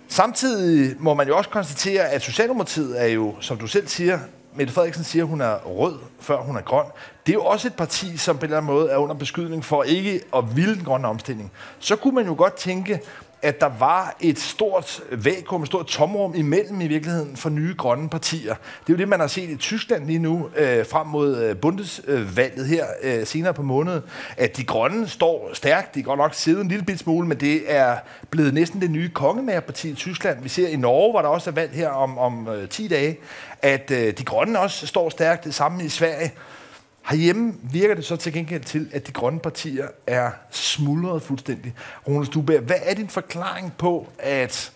Samtidig 0.07 0.95
må 0.99 1.13
man 1.13 1.27
jo 1.27 1.37
også 1.37 1.49
konstatere, 1.49 2.09
at 2.09 2.21
Socialdemokratiet 2.21 3.03
er 3.03 3.07
jo, 3.07 3.35
som 3.39 3.57
du 3.57 3.67
selv 3.67 3.87
siger, 3.87 4.19
Mette 4.57 4.73
Frederiksen 4.73 5.03
siger, 5.03 5.23
at 5.23 5.29
hun 5.29 5.41
er 5.41 5.55
rød, 5.55 5.95
før 6.19 6.37
hun 6.37 6.57
er 6.57 6.61
grøn. 6.61 6.85
Det 7.25 7.31
er 7.31 7.33
jo 7.33 7.45
også 7.45 7.67
et 7.67 7.73
parti, 7.73 8.17
som 8.17 8.37
på 8.37 8.39
en 8.39 8.43
eller 8.43 8.57
anden 8.57 8.73
måde 8.73 8.89
er 8.89 8.97
under 8.97 9.15
beskydning 9.15 9.65
for 9.65 9.83
ikke 9.83 10.21
at 10.35 10.55
ville 10.55 10.75
den 10.75 10.83
grønne 10.83 11.07
omstilling. 11.07 11.51
Så 11.79 11.95
kunne 11.95 12.15
man 12.15 12.25
jo 12.25 12.35
godt 12.37 12.53
tænke, 12.53 13.01
at 13.41 13.61
der 13.61 13.69
var 13.79 14.15
et 14.19 14.39
stort 14.39 15.01
vakuum, 15.11 15.61
et 15.61 15.67
stort 15.67 15.85
tomrum 15.85 16.35
imellem 16.35 16.81
i 16.81 16.87
virkeligheden 16.87 17.37
for 17.37 17.49
nye 17.49 17.75
grønne 17.77 18.09
partier. 18.09 18.53
Det 18.53 18.89
er 18.89 18.93
jo 18.93 18.95
det, 18.95 19.07
man 19.07 19.19
har 19.19 19.27
set 19.27 19.49
i 19.49 19.55
Tyskland 19.55 20.05
lige 20.05 20.19
nu, 20.19 20.49
øh, 20.55 20.85
frem 20.85 21.07
mod 21.07 21.37
øh, 21.37 21.57
Bundesvalget 21.57 22.67
her 22.67 22.85
øh, 23.03 23.25
senere 23.25 23.53
på 23.53 23.61
måneden, 23.61 24.01
at 24.37 24.57
de 24.57 24.63
grønne 24.63 25.07
står 25.07 25.49
stærkt. 25.53 25.95
De 25.95 26.03
går 26.03 26.15
nok 26.15 26.33
siddet 26.33 26.61
en 26.61 26.67
lille 26.67 26.85
bit 26.85 26.99
smule, 26.99 27.27
men 27.27 27.39
det 27.39 27.61
er 27.67 27.97
blevet 28.29 28.53
næsten 28.53 28.81
det 28.81 28.91
nye 28.91 29.09
kongemagerparti 29.09 29.89
i 29.89 29.95
Tyskland. 29.95 30.43
Vi 30.43 30.49
ser 30.49 30.67
i 30.67 30.75
Norge, 30.75 31.11
hvor 31.11 31.21
der 31.21 31.29
også 31.29 31.49
er 31.49 31.53
valg 31.53 31.71
her 31.71 31.89
om, 31.89 32.17
om 32.17 32.47
øh, 32.47 32.69
10 32.69 32.87
dage, 32.87 33.17
at 33.61 33.91
øh, 33.91 34.13
de 34.17 34.23
grønne 34.23 34.59
også 34.59 34.87
står 34.87 35.09
stærkt. 35.09 35.43
Det 35.43 35.53
samme 35.53 35.83
i 35.83 35.89
Sverige. 35.89 36.31
Herhjemme 37.09 37.53
virker 37.63 37.95
det 37.95 38.05
så 38.05 38.15
til 38.15 38.33
gengæld 38.33 38.63
til, 38.63 38.89
at 38.93 39.07
de 39.07 39.11
grønne 39.11 39.39
partier 39.39 39.87
er 40.07 40.31
smuldret 40.51 41.21
fuldstændig. 41.21 41.73
Ronald 42.07 42.25
Stuberg, 42.25 42.59
hvad 42.59 42.75
er 42.81 42.93
din 42.93 43.09
forklaring 43.09 43.73
på, 43.77 44.07
at 44.19 44.71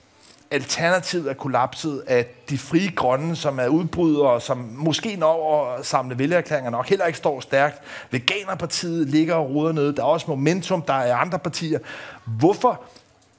alternativet 0.52 1.30
er 1.30 1.34
kollapset, 1.34 2.04
at 2.08 2.50
de 2.50 2.58
frie 2.58 2.92
grønne, 2.96 3.36
som 3.36 3.60
er 3.60 3.68
udbrydere, 3.68 4.42
som 4.42 4.58
måske 4.78 5.16
når 5.16 5.68
at 5.74 5.86
samle 5.86 6.20
vælgererklæringer 6.20 6.72
nok, 6.72 6.88
heller 6.90 7.06
ikke 7.06 7.18
står 7.18 7.40
stærkt. 7.40 7.82
Veganerpartiet 8.12 9.08
ligger 9.08 9.36
og 9.36 9.50
ruder 9.50 9.72
nede. 9.72 9.96
Der 9.96 10.02
er 10.02 10.08
også 10.08 10.26
momentum, 10.30 10.82
der 10.82 10.94
er 10.94 11.16
andre 11.16 11.40
partier. 11.40 11.80
Hvorfor 12.26 12.82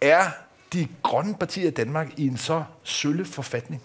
er 0.01 0.25
de 0.73 0.88
grønne 1.03 1.35
partier 1.35 1.69
i 1.69 1.71
Danmark 1.71 2.09
i 2.16 2.27
en 2.27 2.37
så 2.37 2.64
sølle 2.83 3.25
forfatning? 3.25 3.83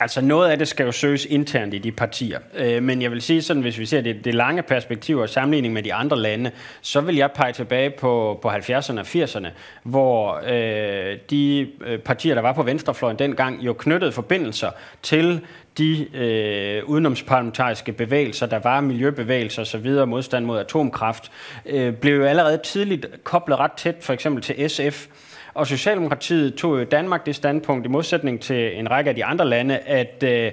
Altså 0.00 0.20
noget 0.20 0.50
af 0.50 0.58
det 0.58 0.68
skal 0.68 0.86
jo 0.86 0.92
søges 0.92 1.24
internt 1.24 1.74
i 1.74 1.78
de 1.78 1.92
partier. 1.92 2.38
Øh, 2.56 2.82
men 2.82 3.02
jeg 3.02 3.10
vil 3.10 3.22
sige 3.22 3.42
sådan, 3.42 3.62
hvis 3.62 3.78
vi 3.78 3.86
ser 3.86 4.00
det, 4.00 4.24
det 4.24 4.34
lange 4.34 4.62
perspektiv 4.62 5.18
og 5.18 5.28
sammenligning 5.28 5.74
med 5.74 5.82
de 5.82 5.94
andre 5.94 6.18
lande, 6.18 6.50
så 6.80 7.00
vil 7.00 7.16
jeg 7.16 7.30
pege 7.32 7.52
tilbage 7.52 7.90
på, 7.90 8.38
på 8.42 8.50
70'erne 8.50 8.98
og 8.98 9.06
80'erne, 9.06 9.48
hvor 9.82 10.40
øh, 10.46 11.18
de 11.30 11.68
øh, 11.86 11.98
partier, 11.98 12.34
der 12.34 12.42
var 12.42 12.52
på 12.52 12.62
venstrefløjen 12.62 13.18
dengang, 13.18 13.62
jo 13.62 13.72
knyttede 13.72 14.12
forbindelser 14.12 14.70
til 15.02 15.40
de 15.78 16.16
øh, 16.16 16.84
udenomsparlamentariske 16.84 17.92
bevægelser, 17.92 18.46
der 18.46 18.58
var 18.58 18.80
miljøbevægelser 18.80 19.62
osv., 19.62 20.06
modstand 20.06 20.44
mod 20.44 20.58
atomkraft, 20.58 21.32
øh, 21.66 21.92
blev 21.92 22.16
jo 22.16 22.24
allerede 22.24 22.60
tidligt 22.64 23.06
koblet 23.24 23.58
ret 23.58 23.72
tæt 23.72 23.96
for 24.00 24.12
eksempel 24.12 24.42
til 24.42 24.70
SF, 24.70 25.06
og 25.54 25.66
Socialdemokratiet 25.66 26.54
tog 26.54 26.78
jo 26.78 26.84
Danmark 26.84 27.26
det 27.26 27.36
standpunkt, 27.36 27.86
i 27.86 27.88
modsætning 27.88 28.40
til 28.40 28.78
en 28.78 28.90
række 28.90 29.08
af 29.10 29.14
de 29.14 29.24
andre 29.24 29.48
lande, 29.48 29.78
at, 29.78 30.22
øh, 30.26 30.52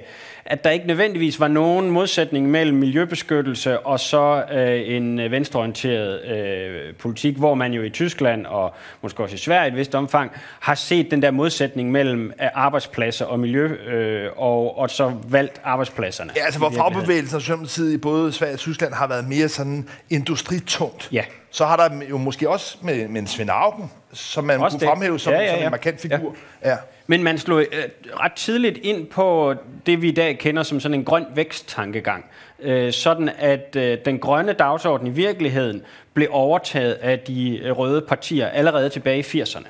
at 0.50 0.64
der 0.64 0.70
ikke 0.70 0.86
nødvendigvis 0.86 1.40
var 1.40 1.48
nogen 1.48 1.90
modsætning 1.90 2.50
mellem 2.50 2.76
miljøbeskyttelse 2.76 3.80
og 3.80 4.00
så 4.00 4.44
øh, 4.52 4.96
en 4.96 5.18
venstreorienteret 5.18 6.24
øh, 6.24 6.94
politik, 6.94 7.36
hvor 7.36 7.54
man 7.54 7.72
jo 7.72 7.82
i 7.82 7.90
Tyskland 7.90 8.46
og 8.46 8.74
måske 9.02 9.22
også 9.22 9.34
i 9.34 9.38
Sverige 9.38 9.68
i 9.68 9.72
et 9.72 9.76
vist 9.76 9.94
omfang 9.94 10.30
har 10.60 10.74
set 10.74 11.10
den 11.10 11.22
der 11.22 11.30
modsætning 11.30 11.90
mellem 11.90 12.32
øh, 12.42 12.48
arbejdspladser 12.54 13.24
og 13.24 13.40
miljø, 13.40 13.66
øh, 13.66 14.30
og, 14.36 14.78
og 14.78 14.90
så 14.90 15.12
valgt 15.28 15.60
arbejdspladserne. 15.64 16.32
Ja, 16.36 16.44
altså 16.44 16.58
hvor 16.58 16.70
fagbevægelsen 16.70 17.36
og 17.36 17.42
Socialdemokratiet 17.42 17.92
i 17.92 17.96
både 17.96 18.32
Sverige 18.32 18.54
og 18.54 18.58
Tyskland 18.58 18.94
har 18.94 19.06
været 19.06 19.28
mere 19.28 19.48
sådan 19.48 19.88
industritungt. 20.10 21.08
Ja. 21.12 21.24
Så 21.50 21.66
har 21.66 21.76
der 21.76 21.90
jo 22.10 22.18
måske 22.18 22.50
også 22.50 22.78
med, 22.82 23.08
med 23.08 23.26
Svend 23.26 23.50
Augen, 23.52 23.90
som 24.12 24.44
man 24.44 24.60
også 24.60 24.74
kunne 24.74 24.80
det. 24.80 24.88
fremhæve 24.88 25.18
som, 25.18 25.32
ja, 25.32 25.38
ja, 25.38 25.44
ja. 25.44 25.54
som 25.54 25.64
en 25.64 25.70
markant 25.70 26.00
figur. 26.00 26.36
Ja. 26.64 26.70
Ja. 26.70 26.76
Men 27.10 27.22
man 27.22 27.38
slog 27.38 27.60
øh, 27.60 27.84
ret 28.20 28.32
tidligt 28.32 28.78
ind 28.78 29.06
på 29.06 29.54
det, 29.86 30.02
vi 30.02 30.08
i 30.08 30.12
dag 30.12 30.38
kender 30.38 30.62
som 30.62 30.80
sådan 30.80 30.94
en 30.94 31.04
grøn 31.04 31.26
væksttankegang. 31.34 32.24
Øh, 32.60 32.92
sådan 32.92 33.30
at 33.38 33.76
øh, 33.76 33.98
den 34.04 34.18
grønne 34.18 34.52
dagsorden 34.52 35.06
i 35.06 35.10
virkeligheden 35.10 35.82
blev 36.14 36.28
overtaget 36.30 36.92
af 36.92 37.18
de 37.18 37.58
øh, 37.58 37.78
røde 37.78 38.00
partier 38.00 38.46
allerede 38.46 38.88
tilbage 38.88 39.18
i 39.18 39.42
80'erne. 39.42 39.66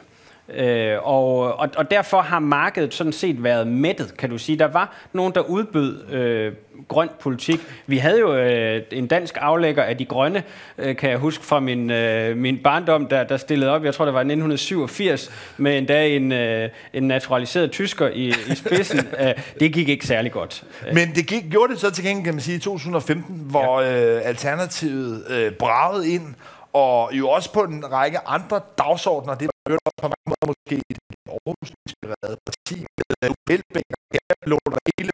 Øh, 0.54 0.96
og, 1.02 1.38
og, 1.58 1.68
og 1.76 1.90
derfor 1.90 2.20
har 2.20 2.38
markedet 2.38 2.94
sådan 2.94 3.12
set 3.12 3.44
været 3.44 3.66
mættet, 3.66 4.16
kan 4.16 4.30
du 4.30 4.38
sige. 4.38 4.58
Der 4.58 4.66
var 4.66 4.96
nogen, 5.12 5.34
der 5.34 5.40
udbød 5.40 6.12
øh, 6.12 6.52
grøn 6.88 7.08
politik. 7.20 7.60
Vi 7.86 7.98
havde 7.98 8.20
jo 8.20 8.36
øh, 8.36 8.82
en 8.92 9.06
dansk 9.06 9.38
aflægger 9.40 9.82
af 9.82 9.96
de 9.96 10.04
grønne, 10.04 10.42
øh, 10.78 10.96
kan 10.96 11.10
jeg 11.10 11.18
huske 11.18 11.44
fra 11.44 11.60
min, 11.60 11.90
øh, 11.90 12.36
min 12.36 12.58
barndom, 12.58 13.06
der, 13.06 13.24
der 13.24 13.36
stillede 13.36 13.70
op, 13.70 13.84
jeg 13.84 13.94
tror 13.94 14.04
det 14.04 14.14
var 14.14 14.20
1987, 14.20 15.30
med 15.56 15.78
endda 15.78 16.08
en, 16.08 16.32
øh, 16.32 16.68
en 16.92 17.02
naturaliseret 17.02 17.70
tysker 17.70 18.08
i, 18.08 18.28
i 18.28 18.54
spidsen. 18.54 18.98
øh, 19.20 19.34
det 19.60 19.72
gik 19.72 19.88
ikke 19.88 20.06
særlig 20.06 20.32
godt. 20.32 20.64
Men 20.92 21.14
det 21.14 21.26
gik, 21.26 21.44
gjorde 21.50 21.72
det 21.72 21.80
så 21.80 21.90
til 21.90 22.04
gengæld, 22.04 22.24
kan 22.24 22.34
man 22.34 22.42
sige, 22.42 22.56
i 22.56 22.60
2015, 22.60 23.42
hvor 23.50 23.80
ja. 23.80 24.16
øh, 24.16 24.20
Alternativet 24.24 25.24
øh, 25.30 25.52
bragede 25.52 26.08
ind, 26.08 26.34
og 26.72 27.10
jo 27.12 27.28
også 27.28 27.52
på 27.52 27.60
en 27.60 27.92
række 27.92 28.18
andre 28.26 28.60
dagsordner. 28.78 29.34
Det 29.34 29.50
var 29.86 29.92
på 30.02 30.08
mange 30.14 30.28
måder 30.32 30.46
måske 30.52 30.74
et 30.92 30.98
Aarhus-inspireret 31.32 32.36
parti 32.48 32.76
med 32.96 33.04
Nobelbæk 33.22 33.88
og 33.96 34.02
Herblå 34.14 34.56
og 34.66 34.78
hele 34.98 35.10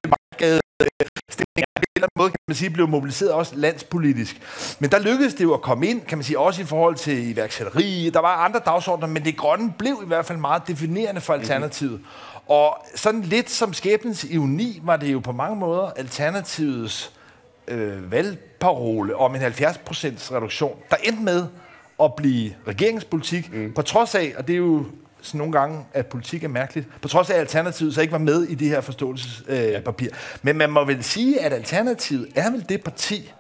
en 1.97 2.03
eller 2.03 2.09
måde 2.19 2.31
kan 2.31 2.39
man 2.49 2.55
man 2.55 2.59
sige, 2.59 2.71
blev 2.71 2.89
mobiliseret 2.89 3.33
også 3.33 3.57
landspolitisk. 3.57 4.41
Men 4.81 4.91
der 4.91 4.99
lykkedes 4.99 5.35
det 5.35 5.45
jo 5.45 5.55
at 5.55 5.63
komme 5.63 5.87
ind, 5.87 6.01
kan 6.01 6.19
man 6.19 6.25
sige, 6.25 6.39
også 6.39 6.63
i 6.63 6.65
forhold 6.65 6.95
til 6.95 7.31
iværksætteri. 7.31 8.11
Der 8.15 8.21
var 8.21 8.37
andre 8.37 8.61
dagsordner, 8.67 9.07
men 9.07 9.25
det 9.25 9.37
grønne 9.37 9.75
blev 9.79 10.01
i 10.05 10.07
hvert 10.07 10.27
fald 10.27 10.39
meget 10.39 10.63
definerende 10.69 11.21
for 11.21 11.35
Alternativet. 11.35 11.93
Mm-hmm. 11.93 12.49
Og 12.49 12.87
sådan 12.95 13.21
lidt 13.21 13.51
som 13.51 13.73
skæbnens 13.73 14.25
ironi 14.25 14.81
var 14.83 14.97
det 14.97 15.13
jo 15.13 15.19
på 15.19 15.33
mange 15.33 15.57
måder 15.57 15.91
Alternativets 15.91 17.13
øh, 17.69 18.13
valgparole 18.13 19.17
om 19.17 19.35
en 19.35 19.43
70% 19.43 19.47
reduktion, 20.35 20.79
der 20.91 20.97
endte 20.97 21.23
med 21.23 21.47
at 22.03 22.15
blive 22.15 22.53
regeringspolitik, 22.69 23.53
mm. 23.53 23.73
på 23.73 23.83
trods 23.83 24.15
af, 24.15 24.35
og 24.37 24.47
det 24.47 24.53
er 24.53 24.59
jo 24.59 24.87
sådan 25.23 25.39
nogle 25.39 25.53
gange, 25.53 25.85
at 25.93 26.07
politik 26.07 26.45
er 26.45 26.49
mærkeligt, 26.49 26.89
på 27.03 27.09
trods 27.09 27.31
af, 27.31 27.35
at 27.35 27.41
Alternativet 27.41 27.95
så 27.95 28.01
ikke 28.01 28.13
var 28.13 28.19
med 28.19 28.43
i 28.43 28.55
det 28.55 28.69
her 28.69 28.81
forståelsespapir. 28.81 30.09
Øh, 30.13 30.39
Men 30.43 30.59
man 30.59 30.71
må 30.71 30.85
vel 30.85 31.05
sige, 31.05 31.41
at 31.41 31.53
Alternativet 31.53 32.29
er 32.35 32.51
vel 32.51 32.65
det 32.69 32.85
parti, 32.85 33.33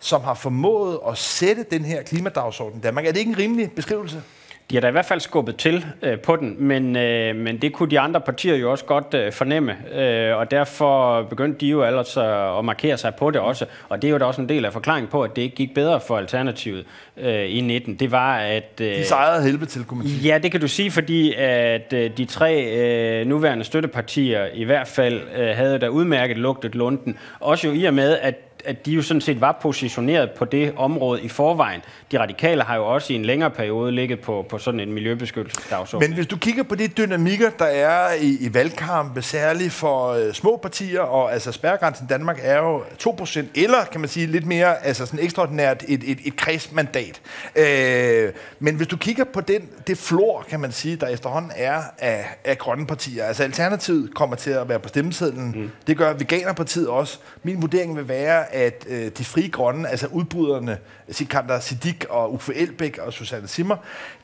som 0.00 0.20
har 0.20 0.34
formået 0.34 0.98
at 1.08 1.18
sætte 1.18 1.64
den 1.70 1.84
her 1.84 2.02
klimadagsorden 2.02 2.78
i 2.78 2.82
Danmark. 2.82 3.06
Er 3.06 3.12
det 3.12 3.18
ikke 3.18 3.30
en 3.30 3.38
rimelig 3.38 3.72
beskrivelse? 3.72 4.22
De 4.70 4.76
har 4.76 4.80
da 4.80 4.88
i 4.88 4.90
hvert 4.90 5.04
fald 5.04 5.20
skubbet 5.20 5.56
til 5.56 5.86
øh, 6.02 6.18
på 6.18 6.36
den, 6.36 6.56
men, 6.58 6.96
øh, 6.96 7.36
men 7.36 7.58
det 7.58 7.72
kunne 7.72 7.90
de 7.90 8.00
andre 8.00 8.20
partier 8.20 8.56
jo 8.56 8.70
også 8.70 8.84
godt 8.84 9.14
øh, 9.14 9.32
fornemme, 9.32 9.76
øh, 9.94 10.36
og 10.36 10.50
derfor 10.50 11.22
begyndte 11.22 11.60
de 11.60 11.66
jo 11.66 11.82
altså 11.82 12.54
at 12.58 12.64
markere 12.64 12.98
sig 12.98 13.14
på 13.14 13.30
det 13.30 13.40
også, 13.40 13.66
og 13.88 14.02
det 14.02 14.08
er 14.08 14.12
jo 14.12 14.18
da 14.18 14.24
også 14.24 14.40
en 14.40 14.48
del 14.48 14.64
af 14.64 14.72
forklaringen 14.72 15.10
på, 15.10 15.22
at 15.22 15.36
det 15.36 15.42
ikke 15.42 15.56
gik 15.56 15.74
bedre 15.74 16.00
for 16.00 16.18
Alternativet 16.18 16.84
øh, 17.16 17.56
i 17.56 17.60
19. 17.60 17.94
Det 17.94 18.10
var, 18.12 18.36
at... 18.36 18.80
Øh, 18.80 18.96
de 18.96 19.04
sejrede 19.04 19.42
helvede 19.42 19.66
til, 19.66 19.84
kunne 19.84 19.98
man 19.98 20.08
sige. 20.08 20.28
Ja, 20.28 20.38
det 20.38 20.50
kan 20.50 20.60
du 20.60 20.68
sige, 20.68 20.90
fordi 20.90 21.34
at 21.34 21.92
øh, 21.92 22.10
de 22.16 22.24
tre 22.24 22.64
øh, 22.64 23.26
nuværende 23.26 23.64
støttepartier 23.64 24.46
i 24.54 24.64
hvert 24.64 24.88
fald 24.88 25.20
øh, 25.36 25.56
havde 25.56 25.78
da 25.78 25.88
udmærket 25.88 26.36
lugtet 26.36 26.74
lunden, 26.74 27.18
også 27.40 27.68
jo 27.68 27.74
i 27.74 27.84
og 27.84 27.94
med, 27.94 28.18
at 28.18 28.51
at 28.64 28.86
de 28.86 28.90
jo 28.90 29.02
sådan 29.02 29.20
set 29.20 29.40
var 29.40 29.58
positioneret 29.62 30.30
på 30.30 30.44
det 30.44 30.72
område 30.76 31.22
i 31.22 31.28
forvejen. 31.28 31.80
De 32.12 32.18
radikale 32.18 32.62
har 32.62 32.76
jo 32.76 32.86
også 32.86 33.12
i 33.12 33.16
en 33.16 33.24
længere 33.24 33.50
periode 33.50 33.92
ligget 33.92 34.20
på, 34.20 34.46
på 34.48 34.58
sådan 34.58 34.80
en 34.80 34.92
miljøbeskyttelsesdagsorden. 34.92 36.08
Men 36.08 36.14
hvis 36.14 36.26
du 36.26 36.36
kigger 36.36 36.62
på 36.62 36.74
de 36.74 36.88
dynamikker, 36.88 37.50
der 37.50 37.64
er 37.64 38.14
i, 38.14 38.36
i 38.40 38.54
valgkampe, 38.54 39.22
særligt 39.22 39.72
for 39.72 40.08
øh, 40.08 40.32
små 40.32 40.56
partier, 40.56 41.00
og 41.00 41.32
altså 41.32 41.52
spærregrænsen 41.52 42.06
i 42.06 42.08
Danmark 42.08 42.38
er 42.42 42.58
jo 42.58 42.82
2%, 42.82 43.40
eller 43.54 43.84
kan 43.92 44.00
man 44.00 44.08
sige 44.08 44.26
lidt 44.26 44.46
mere 44.46 44.84
altså 44.84 45.06
sådan 45.06 45.24
ekstraordinært 45.24 45.84
et, 45.88 46.00
et, 46.06 46.18
et 46.24 46.36
kredsmandat. 46.36 47.20
Øh, 47.56 48.32
men 48.58 48.74
hvis 48.74 48.86
du 48.86 48.96
kigger 48.96 49.24
på 49.24 49.40
den, 49.40 49.68
det 49.86 49.98
flor, 49.98 50.46
kan 50.48 50.60
man 50.60 50.72
sige, 50.72 50.96
der 50.96 51.06
efterhånden 51.06 51.52
er 51.56 51.82
af, 51.98 52.26
af 52.44 52.58
grønne 52.58 52.86
partier, 52.86 53.24
altså 53.24 53.42
Alternativet 53.42 54.14
kommer 54.14 54.36
til 54.36 54.50
at 54.50 54.68
være 54.68 54.78
på 54.78 54.88
stemmesedlen, 54.88 55.52
mm. 55.56 55.70
det 55.86 55.98
gør 55.98 56.12
Veganerpartiet 56.12 56.88
også. 56.88 57.18
Min 57.42 57.62
vurdering 57.62 57.96
vil 57.96 58.08
være, 58.08 58.51
at 58.52 58.86
øh, 58.88 59.10
de 59.18 59.24
frie 59.24 59.48
grønne, 59.48 59.88
altså 59.88 60.06
udbryderne, 60.06 60.78
Sikander 61.10 61.60
Siddiq 61.60 62.04
og 62.10 62.32
Uffe 62.32 62.54
Elbæk 62.54 62.98
og 62.98 63.12
Susanne 63.12 63.48
Simmer, 63.48 63.76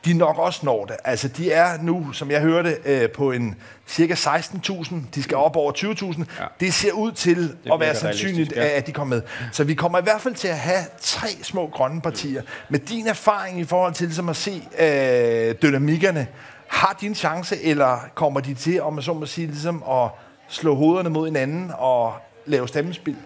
de 0.04 0.14
nok 0.14 0.38
også 0.38 0.60
når 0.62 0.84
det. 0.84 0.96
Altså 1.04 1.28
de 1.28 1.52
er 1.52 1.82
nu, 1.82 2.12
som 2.12 2.30
jeg 2.30 2.40
hørte, 2.40 2.76
øh, 2.84 3.10
på 3.10 3.32
en 3.32 3.56
cirka 3.86 4.14
16.000. 4.14 4.94
De 5.14 5.22
skal 5.22 5.36
op 5.36 5.56
over 5.56 5.72
20.000. 5.72 6.18
Ja. 6.18 6.46
Det 6.60 6.74
ser 6.74 6.92
ud 6.92 7.12
til 7.12 7.56
at 7.72 7.80
være 7.80 7.94
sandsynligt, 7.94 8.52
ja. 8.56 8.68
at 8.68 8.86
de 8.86 8.92
kommer 8.92 9.16
med. 9.16 9.22
Så 9.52 9.64
vi 9.64 9.74
kommer 9.74 9.98
i 9.98 10.02
hvert 10.02 10.20
fald 10.20 10.34
til 10.34 10.48
at 10.48 10.58
have 10.58 10.84
tre 11.00 11.28
små 11.42 11.66
grønne 11.66 12.00
partier. 12.00 12.42
Med 12.68 12.78
din 12.78 13.06
erfaring 13.06 13.60
i 13.60 13.64
forhold 13.64 13.94
til 13.94 14.06
ligesom 14.06 14.28
at 14.28 14.36
se 14.36 14.62
øh, 14.78 15.54
dynamikkerne, 15.62 16.26
har 16.68 16.96
de 17.00 17.06
en 17.06 17.14
chance, 17.14 17.62
eller 17.62 17.98
kommer 18.14 18.40
de 18.40 18.54
til, 18.54 18.82
om 18.82 18.92
man 18.92 19.02
så 19.02 19.12
må 19.12 19.26
sige, 19.26 19.46
ligesom 19.46 19.82
at 19.90 20.08
slå 20.48 20.74
hovederne 20.74 21.10
mod 21.10 21.26
hinanden 21.26 21.72
og 21.78 22.14
lave 22.46 22.68
stemmespil? 22.68 23.16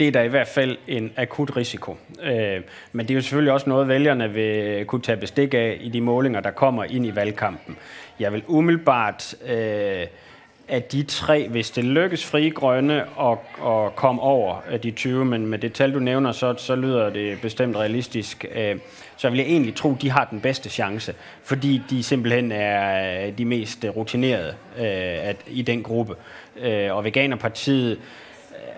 Det 0.00 0.08
er 0.08 0.12
der 0.12 0.22
i 0.22 0.28
hvert 0.28 0.48
fald 0.48 0.76
en 0.88 1.12
akut 1.16 1.56
risiko. 1.56 1.96
Øh, 2.22 2.60
men 2.92 3.06
det 3.06 3.10
er 3.10 3.14
jo 3.14 3.20
selvfølgelig 3.20 3.52
også 3.52 3.68
noget, 3.68 3.88
vælgerne 3.88 4.30
vil 4.30 4.84
kunne 4.84 5.02
tage 5.02 5.16
bestik 5.16 5.54
af 5.54 5.78
i 5.80 5.88
de 5.88 6.00
målinger, 6.00 6.40
der 6.40 6.50
kommer 6.50 6.84
ind 6.84 7.06
i 7.06 7.16
valgkampen. 7.16 7.76
Jeg 8.20 8.32
vil 8.32 8.42
umiddelbart, 8.46 9.34
øh, 9.46 10.06
at 10.68 10.92
de 10.92 11.02
tre, 11.02 11.48
hvis 11.48 11.70
det 11.70 11.84
lykkes 11.84 12.26
frie 12.26 12.50
grønne 12.50 13.02
at, 13.20 13.38
at 13.66 13.96
komme 13.96 14.22
over 14.22 14.62
øh, 14.70 14.82
de 14.82 14.90
20, 14.90 15.24
men 15.24 15.46
med 15.46 15.58
det 15.58 15.72
tal, 15.72 15.94
du 15.94 15.98
nævner, 15.98 16.32
så, 16.32 16.54
så 16.58 16.76
lyder 16.76 17.10
det 17.10 17.40
bestemt 17.40 17.76
realistisk, 17.76 18.44
øh, 18.54 18.76
så 19.16 19.30
vil 19.30 19.38
jeg 19.38 19.46
egentlig 19.46 19.74
tro, 19.74 19.94
at 19.94 20.02
de 20.02 20.10
har 20.10 20.24
den 20.30 20.40
bedste 20.40 20.70
chance, 20.70 21.14
fordi 21.44 21.82
de 21.90 22.02
simpelthen 22.02 22.52
er 22.52 23.26
øh, 23.26 23.38
de 23.38 23.44
mest 23.44 23.84
rutinerede 23.96 24.54
at, 24.76 25.36
i 25.46 25.62
den 25.62 25.82
gruppe. 25.82 26.14
og 26.90 27.04
Veganerpartiet 27.04 27.98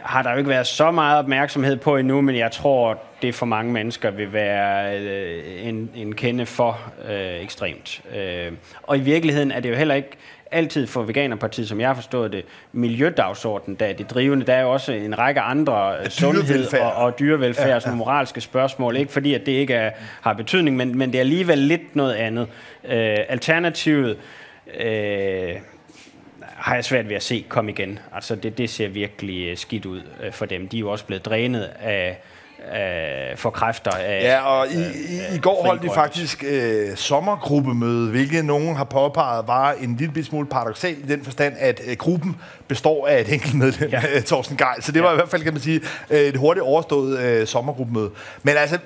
har 0.03 0.23
der 0.23 0.31
jo 0.31 0.39
ikke 0.39 0.51
været 0.51 0.67
så 0.67 0.91
meget 0.91 1.19
opmærksomhed 1.19 1.77
på 1.77 1.97
endnu, 1.97 2.21
men 2.21 2.37
jeg 2.37 2.53
tror, 2.53 2.99
det 3.23 3.35
for 3.35 3.47
mange 3.47 3.73
mennesker 3.73 4.11
vil 4.11 4.33
være 4.33 4.99
øh, 4.99 5.69
en, 5.69 5.91
en 5.95 6.15
kende 6.15 6.47
for 6.47 6.81
øh, 7.09 7.43
ekstremt. 7.43 8.03
Øh, 8.17 8.53
og 8.83 8.99
i 8.99 9.01
virkeligheden 9.01 9.51
er 9.51 9.61
det 9.61 9.71
jo 9.71 9.75
heller 9.75 9.95
ikke 9.95 10.11
altid 10.51 10.87
for 10.87 11.03
Veganerpartiet, 11.03 11.69
som 11.69 11.81
jeg 11.81 11.89
har 11.89 11.95
forstået 11.95 12.33
det, 12.33 12.45
miljødagsordenen, 12.73 13.77
der 13.81 13.87
er 13.87 13.93
det 13.93 14.11
drivende. 14.11 14.47
Der 14.47 14.55
er 14.55 14.63
jo 14.63 14.73
også 14.73 14.93
en 14.93 15.19
række 15.19 15.41
andre 15.41 15.95
øh, 16.01 16.11
sundhed 16.11 16.75
og, 16.75 16.93
og 16.93 17.19
dyrevelfærd, 17.19 17.67
ja, 17.67 17.73
ja. 17.73 17.81
som 17.81 17.97
moralske 17.97 18.41
spørgsmål. 18.41 18.97
Ikke 18.97 19.13
fordi, 19.13 19.35
at 19.35 19.47
det 19.47 19.53
ikke 19.53 19.75
er, 19.75 19.91
har 20.21 20.33
betydning, 20.33 20.77
men, 20.77 20.99
men 20.99 21.09
det 21.13 21.19
er 21.19 21.21
alligevel 21.21 21.59
lidt 21.59 21.97
noget 21.97 22.15
andet. 22.15 22.49
Øh, 22.85 23.17
alternativet... 23.29 24.17
Øh, 24.81 25.55
har 26.62 26.75
jeg 26.75 26.85
svært 26.85 27.09
ved 27.09 27.16
at 27.16 27.22
se 27.22 27.44
komme 27.48 27.70
igen. 27.70 27.98
Altså 28.14 28.35
det, 28.35 28.59
det 28.59 28.70
ser 28.70 28.88
virkelig 28.88 29.48
øh, 29.48 29.57
skidt 29.57 29.87
ud 29.87 30.03
øh, 30.22 30.33
for 30.33 30.46
dem. 30.46 30.68
De 30.68 30.77
er 30.77 30.81
jo 30.81 30.90
også 30.90 31.05
blevet 31.05 31.25
drænet 31.25 31.70
af, 31.81 32.20
af 32.70 33.33
for 33.37 33.51
kræfter 33.51 33.90
af 33.90 34.22
Ja, 34.22 34.40
og 34.40 34.68
i, 34.68 34.81
i, 34.81 35.37
i 35.37 35.38
går 35.38 35.62
holdt 35.66 35.83
de 35.83 35.90
faktisk 35.94 36.44
øh, 36.46 36.96
sommergruppemøde, 36.96 38.11
hvilket 38.11 38.44
nogen 38.44 38.77
har 38.77 38.85
påpeget 38.85 39.46
var 39.46 39.72
en 39.72 39.96
lille 39.96 40.25
smule 40.25 40.46
paradoxalt 40.46 40.98
i 40.98 41.09
den 41.09 41.25
forstand, 41.25 41.55
at 41.59 41.81
øh, 41.87 41.96
gruppen 41.96 42.37
består 42.68 43.07
af 43.07 43.20
et 43.20 43.33
enkelt 43.33 43.55
medlem, 43.55 43.90
ja. 43.90 44.03
Thorsten 44.27 44.57
Geil. 44.57 44.83
Så 44.83 44.92
det 44.92 45.03
var 45.03 45.09
ja. 45.09 45.14
i 45.14 45.16
hvert 45.16 45.29
fald, 45.29 45.42
kan 45.42 45.53
man 45.53 45.62
sige, 45.62 45.81
et 46.11 46.37
hurtigt 46.37 46.64
overstået 46.64 47.18
øh, 47.18 47.46
sommergruppemøde. 47.46 48.11
Men 48.42 48.57
altså, 48.57 48.79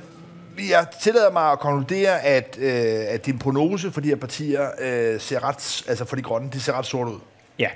jeg 0.70 0.86
tillader 1.02 1.32
mig 1.32 1.52
at 1.52 1.58
konkludere, 1.58 2.24
at, 2.24 2.58
øh, 2.60 2.72
at 3.08 3.26
din 3.26 3.38
prognose 3.38 3.92
for 3.92 4.00
de 4.00 4.08
her 4.08 4.16
partier 4.16 4.68
øh, 4.80 5.20
ser 5.20 5.44
ret, 5.44 5.84
altså 5.88 6.04
for 6.04 6.16
de 6.16 6.22
grønne, 6.22 6.50
de 6.52 6.60
ser 6.60 6.72
ret 6.72 6.86
sort 6.86 7.08
ud. 7.08 7.18
Ja, 7.58 7.68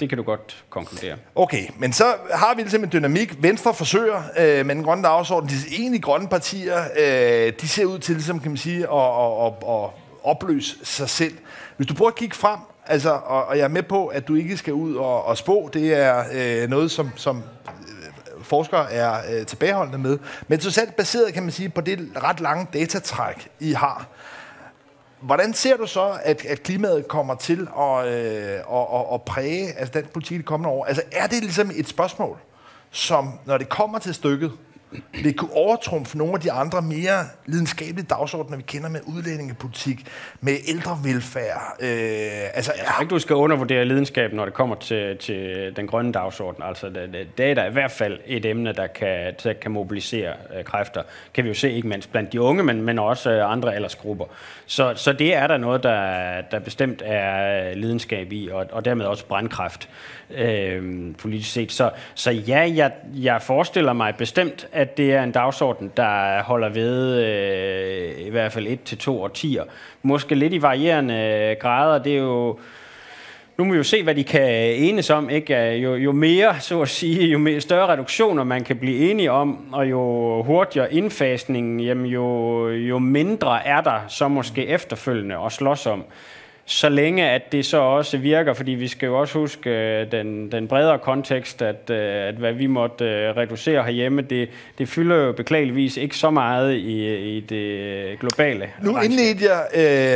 det 0.00 0.08
kan 0.08 0.18
du 0.18 0.24
godt 0.24 0.64
konkludere. 0.70 1.16
Okay, 1.34 1.66
men 1.78 1.92
så 1.92 2.04
har 2.34 2.54
vi 2.54 2.62
ligesom 2.62 2.84
en 2.84 2.90
dynamik. 2.92 3.42
Venstre 3.42 3.74
forsøger 3.74 4.22
øh, 4.38 4.66
med 4.66 4.74
den 4.74 4.84
grønne 4.84 5.04
dagsorden. 5.04 5.48
De 5.48 5.54
egentlig 5.78 6.02
grønne 6.02 6.28
partier, 6.28 6.80
øh, 6.98 7.52
de 7.60 7.68
ser 7.68 7.84
ud 7.84 7.98
til, 7.98 8.14
ligesom, 8.14 8.40
kan 8.40 8.50
man 8.50 8.58
sige, 8.58 8.78
at, 8.78 8.82
at, 8.84 9.46
at, 9.46 9.52
at 9.68 9.90
opløse 10.22 10.76
sig 10.82 11.08
selv. 11.08 11.38
Hvis 11.76 11.86
du 11.86 11.94
prøver 11.94 12.10
at 12.10 12.14
kigge 12.14 12.36
frem, 12.36 12.58
altså, 12.86 13.10
og, 13.10 13.44
og 13.44 13.58
jeg 13.58 13.64
er 13.64 13.68
med 13.68 13.82
på, 13.82 14.06
at 14.06 14.28
du 14.28 14.34
ikke 14.34 14.56
skal 14.56 14.72
ud 14.72 14.94
og, 14.94 15.24
og 15.24 15.38
spå, 15.38 15.70
det 15.72 15.94
er 15.94 16.24
øh, 16.32 16.68
noget, 16.68 16.90
som, 16.90 17.10
som 17.16 17.36
øh, 17.36 18.44
forskere 18.44 18.92
er 18.92 19.38
øh, 19.38 19.46
tilbageholdende 19.46 19.98
med. 19.98 20.18
Men 20.48 20.60
så 20.60 20.70
selv 20.70 20.90
baseret, 20.90 21.34
kan 21.34 21.42
man 21.42 21.52
sige, 21.52 21.68
på 21.68 21.80
det 21.80 22.08
ret 22.22 22.40
lange 22.40 22.66
datatræk, 22.72 23.48
I 23.60 23.72
har. 23.72 24.06
Hvordan 25.22 25.54
ser 25.54 25.76
du 25.76 25.86
så, 25.86 26.18
at, 26.22 26.44
at 26.44 26.62
klimaet 26.62 27.08
kommer 27.08 27.34
til 27.34 27.68
at, 27.78 28.06
øh, 28.06 28.52
at, 28.52 28.86
at, 28.94 29.14
at 29.14 29.22
præge 29.22 29.72
altså 29.78 29.92
den 29.94 30.04
politik 30.12 30.38
de 30.38 30.42
kommende 30.42 30.70
år? 30.70 30.84
Altså 30.84 31.02
er 31.12 31.26
det 31.26 31.42
ligesom 31.42 31.70
et 31.74 31.88
spørgsmål, 31.88 32.38
som 32.90 33.38
når 33.44 33.58
det 33.58 33.68
kommer 33.68 33.98
til 33.98 34.14
stykket, 34.14 34.52
vil 35.12 35.34
kunne 35.34 35.52
overtrumfe 35.52 36.18
nogle 36.18 36.34
af 36.34 36.40
de 36.40 36.52
andre 36.52 36.82
mere 36.82 37.24
lidenskabelige 37.46 38.06
dagsordner, 38.10 38.56
vi 38.56 38.62
kender 38.62 38.88
med 38.88 39.00
udlændingepolitik, 39.06 40.06
med 40.40 40.56
ældrevelfærd. 40.68 41.76
Øh, 41.80 41.88
altså, 42.54 42.72
jeg 42.76 42.86
tror 42.86 43.02
ikke, 43.02 43.10
du 43.10 43.18
skal 43.18 43.36
undervurdere 43.36 43.84
lidenskab, 43.84 44.32
når 44.32 44.44
det 44.44 44.54
kommer 44.54 44.76
til, 44.76 45.16
til 45.16 45.72
den 45.76 45.86
grønne 45.86 46.12
dagsorden. 46.12 46.62
Altså, 46.62 46.88
det, 46.88 47.28
det 47.38 47.50
er 47.50 47.54
da 47.54 47.64
i 47.64 47.72
hvert 47.72 47.90
fald 47.90 48.18
et 48.26 48.44
emne, 48.44 48.72
der 48.72 48.86
kan, 48.86 49.34
der 49.44 49.52
kan 49.52 49.70
mobilisere 49.70 50.32
øh, 50.56 50.64
kræfter. 50.64 51.02
Kan 51.34 51.44
vi 51.44 51.48
jo 51.48 51.54
se, 51.54 51.72
ikke 51.72 51.88
mindst 51.88 52.12
blandt 52.12 52.32
de 52.32 52.40
unge, 52.40 52.62
men, 52.62 52.82
men 52.82 52.98
også 52.98 53.30
øh, 53.30 53.52
andre 53.52 53.74
aldersgrupper. 53.74 54.24
Så, 54.66 54.92
så 54.96 55.12
det 55.12 55.36
er 55.36 55.46
der 55.46 55.56
noget, 55.56 55.82
der, 55.82 56.40
der 56.50 56.58
bestemt 56.58 57.02
er 57.04 57.68
øh, 57.70 57.76
lidenskab 57.76 58.32
i, 58.32 58.48
og, 58.52 58.66
og 58.72 58.84
dermed 58.84 59.04
også 59.04 59.26
brandkræft 59.26 59.88
øh, 60.30 61.14
politisk 61.18 61.52
set. 61.52 61.72
Så, 61.72 61.90
så 62.14 62.30
ja, 62.30 62.72
jeg, 62.74 62.92
jeg 63.14 63.42
forestiller 63.42 63.92
mig 63.92 64.14
bestemt, 64.16 64.66
at 64.72 64.81
at 64.82 64.96
det 64.96 65.12
er 65.12 65.22
en 65.22 65.32
dagsorden, 65.32 65.92
der 65.96 66.42
holder 66.42 66.68
ved 66.68 67.22
øh, 67.24 68.26
i 68.26 68.30
hvert 68.30 68.52
fald 68.52 68.66
et 68.66 68.82
til 68.82 68.98
to 68.98 69.22
årtier. 69.22 69.64
Måske 70.02 70.34
lidt 70.34 70.52
i 70.52 70.62
varierende 70.62 71.14
øh, 71.14 71.56
grader. 71.60 72.02
Det 72.02 72.12
er 72.12 72.18
jo 72.18 72.58
nu 73.58 73.64
må 73.64 73.72
vi 73.72 73.76
jo 73.76 73.82
se, 73.82 74.02
hvad 74.02 74.14
de 74.14 74.24
kan 74.24 74.50
enes 74.74 75.10
om. 75.10 75.30
Ikke? 75.30 75.70
Jo, 75.70 75.94
jo 75.94 76.12
mere, 76.12 76.60
så 76.60 76.82
at 76.82 76.88
sige, 76.88 77.26
jo 77.26 77.38
mere, 77.38 77.60
større 77.60 77.92
reduktioner 77.92 78.44
man 78.44 78.64
kan 78.64 78.76
blive 78.76 79.10
enige 79.10 79.30
om, 79.30 79.58
og 79.72 79.90
jo 79.90 80.42
hurtigere 80.42 80.94
indfasningen, 80.94 81.80
jamen 81.80 82.06
jo, 82.06 82.68
jo 82.68 82.98
mindre 82.98 83.66
er 83.66 83.80
der 83.80 84.00
så 84.08 84.28
måske 84.28 84.66
efterfølgende 84.66 85.36
at 85.46 85.52
slås 85.52 85.86
om 85.86 86.04
så 86.64 86.88
længe 86.88 87.30
at 87.30 87.52
det 87.52 87.66
så 87.66 87.76
også 87.76 88.18
virker, 88.18 88.54
fordi 88.54 88.70
vi 88.70 88.88
skal 88.88 89.06
jo 89.06 89.20
også 89.20 89.38
huske 89.38 89.70
øh, 89.70 90.12
den, 90.12 90.52
den 90.52 90.68
bredere 90.68 90.98
kontekst, 90.98 91.62
at, 91.62 91.90
øh, 91.90 92.28
at 92.28 92.34
hvad 92.34 92.52
vi 92.52 92.66
måtte 92.66 93.04
øh, 93.04 93.36
reducere 93.36 93.84
herhjemme, 93.84 94.22
det, 94.22 94.48
det 94.78 94.88
fylder 94.88 95.16
jo 95.16 95.32
beklageligvis 95.32 95.96
ikke 95.96 96.16
så 96.16 96.30
meget 96.30 96.74
i, 96.74 97.16
i 97.36 97.40
det 97.40 98.20
globale. 98.20 98.70
Nu 98.82 99.00
indledte 99.00 99.44
jeg 99.44 99.66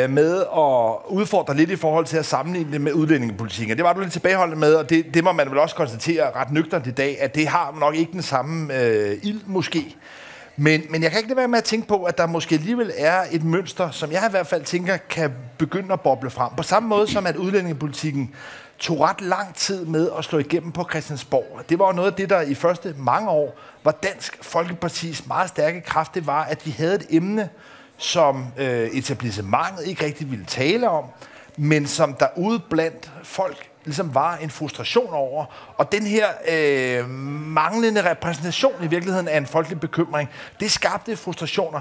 øh, 0.04 0.10
med 0.10 0.36
at 0.40 0.94
udfordre 1.08 1.56
lidt 1.56 1.70
i 1.70 1.76
forhold 1.76 2.04
til 2.04 2.16
at 2.16 2.24
sammenligne 2.24 2.72
det 2.72 2.80
med 2.80 2.92
udlændingepolitikken. 2.92 3.76
Det 3.76 3.84
var 3.84 3.92
du 3.92 4.00
lidt 4.00 4.12
tilbageholdende 4.12 4.60
med, 4.60 4.74
og 4.74 4.90
det, 4.90 5.14
det 5.14 5.24
må 5.24 5.32
man 5.32 5.50
vel 5.50 5.58
også 5.58 5.74
konstatere 5.74 6.30
ret 6.36 6.52
nøgternt 6.52 6.86
i 6.86 6.90
dag, 6.90 7.16
at 7.20 7.34
det 7.34 7.48
har 7.48 7.76
nok 7.80 7.96
ikke 7.96 8.12
den 8.12 8.22
samme 8.22 8.74
øh, 8.82 9.12
ild 9.22 9.40
måske. 9.46 9.96
Men, 10.56 10.82
men 10.90 11.02
jeg 11.02 11.10
kan 11.10 11.18
ikke 11.18 11.28
lade 11.28 11.36
være 11.36 11.48
med 11.48 11.58
at 11.58 11.64
tænke 11.64 11.88
på, 11.88 12.04
at 12.04 12.18
der 12.18 12.26
måske 12.26 12.54
alligevel 12.54 12.92
er 12.96 13.24
et 13.30 13.44
mønster, 13.44 13.90
som 13.90 14.12
jeg 14.12 14.24
i 14.28 14.30
hvert 14.30 14.46
fald 14.46 14.64
tænker, 14.64 14.96
kan 14.96 15.32
begynde 15.58 15.92
at 15.92 16.00
boble 16.00 16.30
frem. 16.30 16.52
På 16.56 16.62
samme 16.62 16.88
måde 16.88 17.06
som 17.08 17.26
at 17.26 17.36
udlændingepolitikken 17.36 18.34
tog 18.78 19.00
ret 19.00 19.20
lang 19.20 19.54
tid 19.54 19.84
med 19.84 20.10
at 20.18 20.24
slå 20.24 20.38
igennem 20.38 20.72
på 20.72 20.86
Christiansborg. 20.90 21.62
Det 21.68 21.78
var 21.78 21.92
noget 21.92 22.10
af 22.10 22.16
det, 22.16 22.30
der 22.30 22.40
i 22.40 22.54
første 22.54 22.94
mange 22.98 23.30
år 23.30 23.58
var 23.84 23.90
Dansk 23.90 24.38
Folkepartis 24.44 25.26
meget 25.26 25.48
stærke 25.48 25.80
kraft. 25.80 26.14
Det 26.14 26.26
var, 26.26 26.44
at 26.44 26.66
vi 26.66 26.70
havde 26.70 26.94
et 26.94 27.06
emne, 27.10 27.48
som 27.96 28.46
øh, 28.58 28.88
etablissementet 28.88 29.86
ikke 29.86 30.04
rigtig 30.04 30.30
ville 30.30 30.44
tale 30.44 30.88
om, 30.88 31.04
men 31.56 31.86
som 31.86 32.14
der 32.14 32.26
ude 32.36 32.58
blandt 32.58 33.12
folk 33.22 33.70
ligesom 33.86 34.14
var 34.14 34.36
en 34.36 34.50
frustration 34.50 35.12
over. 35.12 35.44
Og 35.76 35.92
den 35.92 36.02
her 36.02 36.26
øh, 36.48 37.10
manglende 37.10 38.10
repræsentation 38.10 38.74
i 38.82 38.86
virkeligheden 38.86 39.28
af 39.28 39.36
en 39.36 39.46
folkelig 39.46 39.80
bekymring, 39.80 40.28
det 40.60 40.70
skabte 40.70 41.16
frustrationer. 41.16 41.80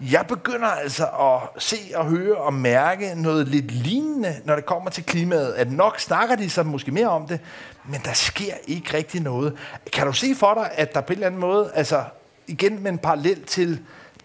Jeg 0.00 0.24
begynder 0.28 0.68
altså 0.68 1.04
at 1.04 1.62
se 1.62 1.76
og 1.94 2.06
høre 2.06 2.36
og 2.36 2.54
mærke 2.54 3.14
noget 3.16 3.48
lidt 3.48 3.70
lignende, 3.70 4.36
når 4.44 4.54
det 4.54 4.66
kommer 4.66 4.90
til 4.90 5.04
klimaet. 5.04 5.52
At 5.52 5.72
nok 5.72 6.00
snakker 6.00 6.36
de 6.36 6.50
så 6.50 6.62
måske 6.62 6.92
mere 6.92 7.08
om 7.08 7.26
det, 7.26 7.40
men 7.84 8.00
der 8.04 8.12
sker 8.12 8.54
ikke 8.66 8.96
rigtig 8.96 9.20
noget. 9.22 9.56
Kan 9.92 10.06
du 10.06 10.12
se 10.12 10.34
for 10.34 10.54
dig, 10.54 10.70
at 10.74 10.94
der 10.94 11.00
på 11.00 11.12
en 11.12 11.16
eller 11.16 11.26
anden 11.26 11.40
måde, 11.40 11.70
altså 11.74 12.04
igen 12.46 12.82
med 12.82 12.92
en 12.92 12.98
parallel 12.98 13.44
til 13.44 13.80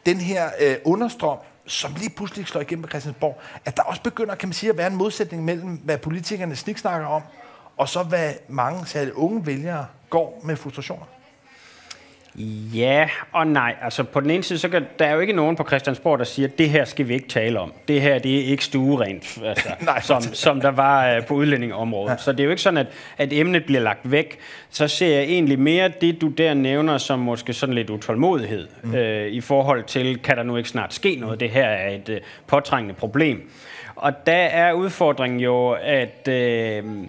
den 0.05 0.17
her 0.17 0.49
øh, 0.59 0.75
understrøm, 0.85 1.37
som 1.69 1.93
lige 1.93 2.09
pludselig 2.09 2.47
slår 2.47 2.61
igennem 2.61 2.83
på 2.83 2.89
Christiansborg, 2.89 3.41
at 3.65 3.77
der 3.77 3.83
også 3.83 4.01
begynder, 4.01 4.35
kan 4.35 4.49
man 4.49 4.53
sige, 4.53 4.69
at 4.69 4.77
være 4.77 4.87
en 4.87 4.95
modsætning 4.95 5.45
mellem, 5.45 5.69
hvad 5.83 5.97
politikerne 5.97 6.55
sniksnakker 6.55 7.07
om, 7.07 7.21
og 7.77 7.89
så 7.89 8.03
hvad 8.03 8.33
mange, 8.47 8.85
særligt 8.85 9.15
unge 9.15 9.45
vælgere, 9.45 9.85
går 10.09 10.41
med 10.43 10.55
frustrationer. 10.55 11.05
Ja 12.73 13.09
og 13.31 13.47
nej. 13.47 13.75
Altså 13.81 14.03
på 14.03 14.19
den 14.19 14.29
ene 14.29 14.43
side, 14.43 14.59
så 14.59 14.69
kan, 14.69 14.85
der 14.99 15.05
er 15.05 15.13
jo 15.13 15.19
ikke 15.19 15.33
nogen 15.33 15.55
på 15.55 15.63
Christiansborg, 15.63 16.19
der 16.19 16.25
siger, 16.25 16.47
at 16.47 16.57
det 16.57 16.69
her 16.69 16.85
skal 16.85 17.07
vi 17.07 17.13
ikke 17.13 17.27
tale 17.27 17.59
om. 17.59 17.73
Det 17.87 18.01
her, 18.01 18.19
det 18.19 18.39
er 18.39 18.43
ikke 18.43 18.65
stuerent, 18.65 19.37
altså, 19.43 19.69
nej, 19.81 20.01
som, 20.01 20.21
som 20.21 20.61
der 20.61 20.71
var 20.71 21.17
uh, 21.17 21.25
på 21.25 21.33
udlændingeområdet. 21.33 22.11
Ja. 22.11 22.17
Så 22.17 22.31
det 22.31 22.39
er 22.39 22.43
jo 22.43 22.49
ikke 22.49 22.61
sådan, 22.61 22.77
at, 22.77 22.87
at 23.17 23.33
emnet 23.33 23.65
bliver 23.65 23.81
lagt 23.81 24.11
væk. 24.11 24.39
Så 24.69 24.87
ser 24.87 25.15
jeg 25.15 25.23
egentlig 25.23 25.59
mere 25.59 25.91
det, 26.01 26.21
du 26.21 26.27
der 26.27 26.53
nævner, 26.53 26.97
som 26.97 27.19
måske 27.19 27.53
sådan 27.53 27.75
lidt 27.75 27.89
utålmodighed 27.89 28.67
mm. 28.83 28.93
uh, 28.93 28.99
i 29.25 29.41
forhold 29.41 29.83
til, 29.83 30.19
kan 30.21 30.37
der 30.37 30.43
nu 30.43 30.57
ikke 30.57 30.69
snart 30.69 30.93
ske 30.93 31.15
noget? 31.15 31.39
Det 31.39 31.49
her 31.49 31.65
er 31.65 31.95
et 31.95 32.09
uh, 32.09 32.15
påtrængende 32.47 32.95
problem. 32.95 33.49
Og 33.95 34.13
der 34.25 34.33
er 34.33 34.73
udfordringen 34.73 35.39
jo, 35.39 35.71
at... 35.71 36.27
Uh, 36.27 37.05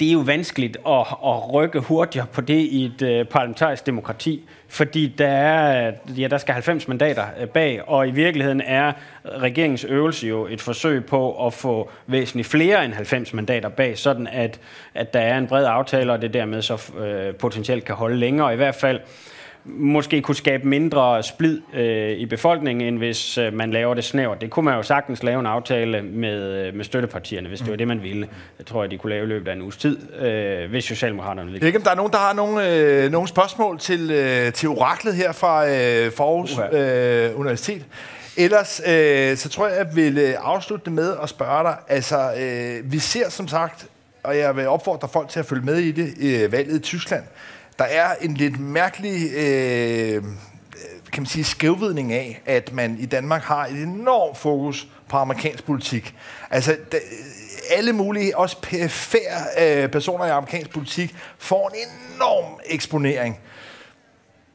det 0.00 0.08
er 0.08 0.12
jo 0.12 0.18
vanskeligt 0.18 0.76
at, 0.86 1.06
at 1.26 1.54
rykke 1.54 1.80
hurtigere 1.80 2.26
på 2.32 2.40
det 2.40 2.58
i 2.58 2.84
et 2.84 3.02
øh, 3.02 3.26
parlamentarisk 3.26 3.86
demokrati, 3.86 4.44
fordi 4.68 5.14
der, 5.18 5.28
er, 5.28 5.92
ja, 6.08 6.28
der 6.28 6.38
skal 6.38 6.52
90 6.52 6.88
mandater 6.88 7.24
øh, 7.40 7.48
bag, 7.48 7.88
og 7.88 8.08
i 8.08 8.10
virkeligheden 8.10 8.60
er 8.60 8.92
regeringens 9.24 9.84
øvelse 9.84 10.26
jo 10.26 10.46
et 10.46 10.60
forsøg 10.60 11.06
på 11.06 11.46
at 11.46 11.52
få 11.52 11.90
væsentligt 12.06 12.48
flere 12.48 12.84
end 12.84 12.92
90 12.92 13.34
mandater 13.34 13.68
bag, 13.68 13.98
sådan 13.98 14.26
at, 14.26 14.60
at 14.94 15.14
der 15.14 15.20
er 15.20 15.38
en 15.38 15.46
bred 15.46 15.64
aftale, 15.66 16.12
og 16.12 16.22
det 16.22 16.34
dermed 16.34 16.62
så 16.62 16.92
øh, 16.98 17.34
potentielt 17.34 17.84
kan 17.84 17.94
holde 17.94 18.16
længere. 18.16 18.52
I 18.52 18.56
hvert 18.56 18.74
fald 18.74 19.00
måske 19.64 20.22
kunne 20.22 20.34
skabe 20.34 20.68
mindre 20.68 21.22
splid 21.22 21.60
øh, 21.74 22.10
i 22.10 22.26
befolkningen, 22.26 22.88
end 22.88 22.98
hvis 22.98 23.38
øh, 23.38 23.52
man 23.52 23.70
laver 23.70 23.94
det 23.94 24.04
snævert. 24.04 24.40
Det 24.40 24.50
kunne 24.50 24.64
man 24.64 24.74
jo 24.74 24.82
sagtens 24.82 25.22
lave 25.22 25.40
en 25.40 25.46
aftale 25.46 26.02
med, 26.02 26.66
øh, 26.66 26.74
med 26.74 26.84
støttepartierne, 26.84 27.48
hvis 27.48 27.60
det 27.60 27.70
var 27.70 27.76
det, 27.76 27.88
man 27.88 28.02
ville. 28.02 28.28
Jeg 28.58 28.66
tror, 28.66 28.82
at 28.82 28.90
de 28.90 28.98
kunne 28.98 29.10
lave 29.10 29.24
i 29.24 29.28
løbet 29.28 29.48
af 29.48 29.52
en 29.52 29.62
uges 29.62 29.76
tid, 29.76 30.20
øh, 30.20 30.70
hvis 30.70 30.84
Socialdemokraterne 30.84 31.50
ville. 31.50 31.66
Ikke, 31.66 31.78
om 31.78 31.82
der 31.82 31.90
er 31.90 31.94
nogen, 31.94 32.12
der 32.12 32.18
har 32.18 32.32
nogle, 32.32 32.68
øh, 32.68 33.10
nogle 33.10 33.28
spørgsmål 33.28 33.78
til, 33.78 34.10
øh, 34.10 34.52
til 34.52 34.68
oraklet 34.68 35.14
her 35.14 35.32
fra 35.32 35.68
øh, 35.68 36.12
Forhus 36.12 36.58
øh, 36.72 37.40
Universitet. 37.40 37.84
Ellers 38.36 38.82
øh, 38.86 39.36
så 39.36 39.48
tror 39.48 39.66
jeg, 39.66 39.76
at 39.76 39.86
jeg 39.86 39.96
vil 39.96 40.18
øh, 40.18 40.34
afslutte 40.38 40.84
det 40.84 40.92
med 40.92 41.16
at 41.22 41.28
spørge 41.28 41.62
dig. 41.62 41.76
Altså, 41.88 42.32
øh, 42.40 42.92
vi 42.92 42.98
ser 42.98 43.30
som 43.30 43.48
sagt, 43.48 43.86
og 44.22 44.38
jeg 44.38 44.56
vil 44.56 44.68
opfordre 44.68 45.08
folk 45.08 45.28
til 45.28 45.38
at 45.38 45.46
følge 45.46 45.64
med 45.64 45.76
i 45.76 45.92
det, 45.92 46.14
øh, 46.20 46.52
valget 46.52 46.76
i 46.76 46.82
Tyskland, 46.82 47.22
der 47.78 47.84
er 47.84 48.14
en 48.20 48.34
lidt 48.34 48.60
mærkelig 48.60 49.32
øh, 49.32 50.14
øh 50.14 50.22
kan 51.12 51.22
man 51.22 51.26
sige, 51.26 51.44
skævvidning 51.44 52.12
af, 52.12 52.42
at 52.46 52.72
man 52.72 52.96
i 52.98 53.06
Danmark 53.06 53.42
har 53.42 53.66
et 53.66 53.82
enormt 53.82 54.38
fokus 54.38 54.88
på 55.08 55.16
amerikansk 55.16 55.64
politik. 55.64 56.14
Altså, 56.50 56.76
da, 56.92 56.96
øh, 56.96 57.02
alle 57.70 57.92
mulige, 57.92 58.38
også 58.38 58.60
perifære 58.60 59.82
øh, 59.82 59.88
personer 59.88 60.26
i 60.26 60.30
amerikansk 60.30 60.70
politik, 60.70 61.16
får 61.38 61.68
en 61.68 61.88
enorm 62.14 62.60
eksponering. 62.66 63.38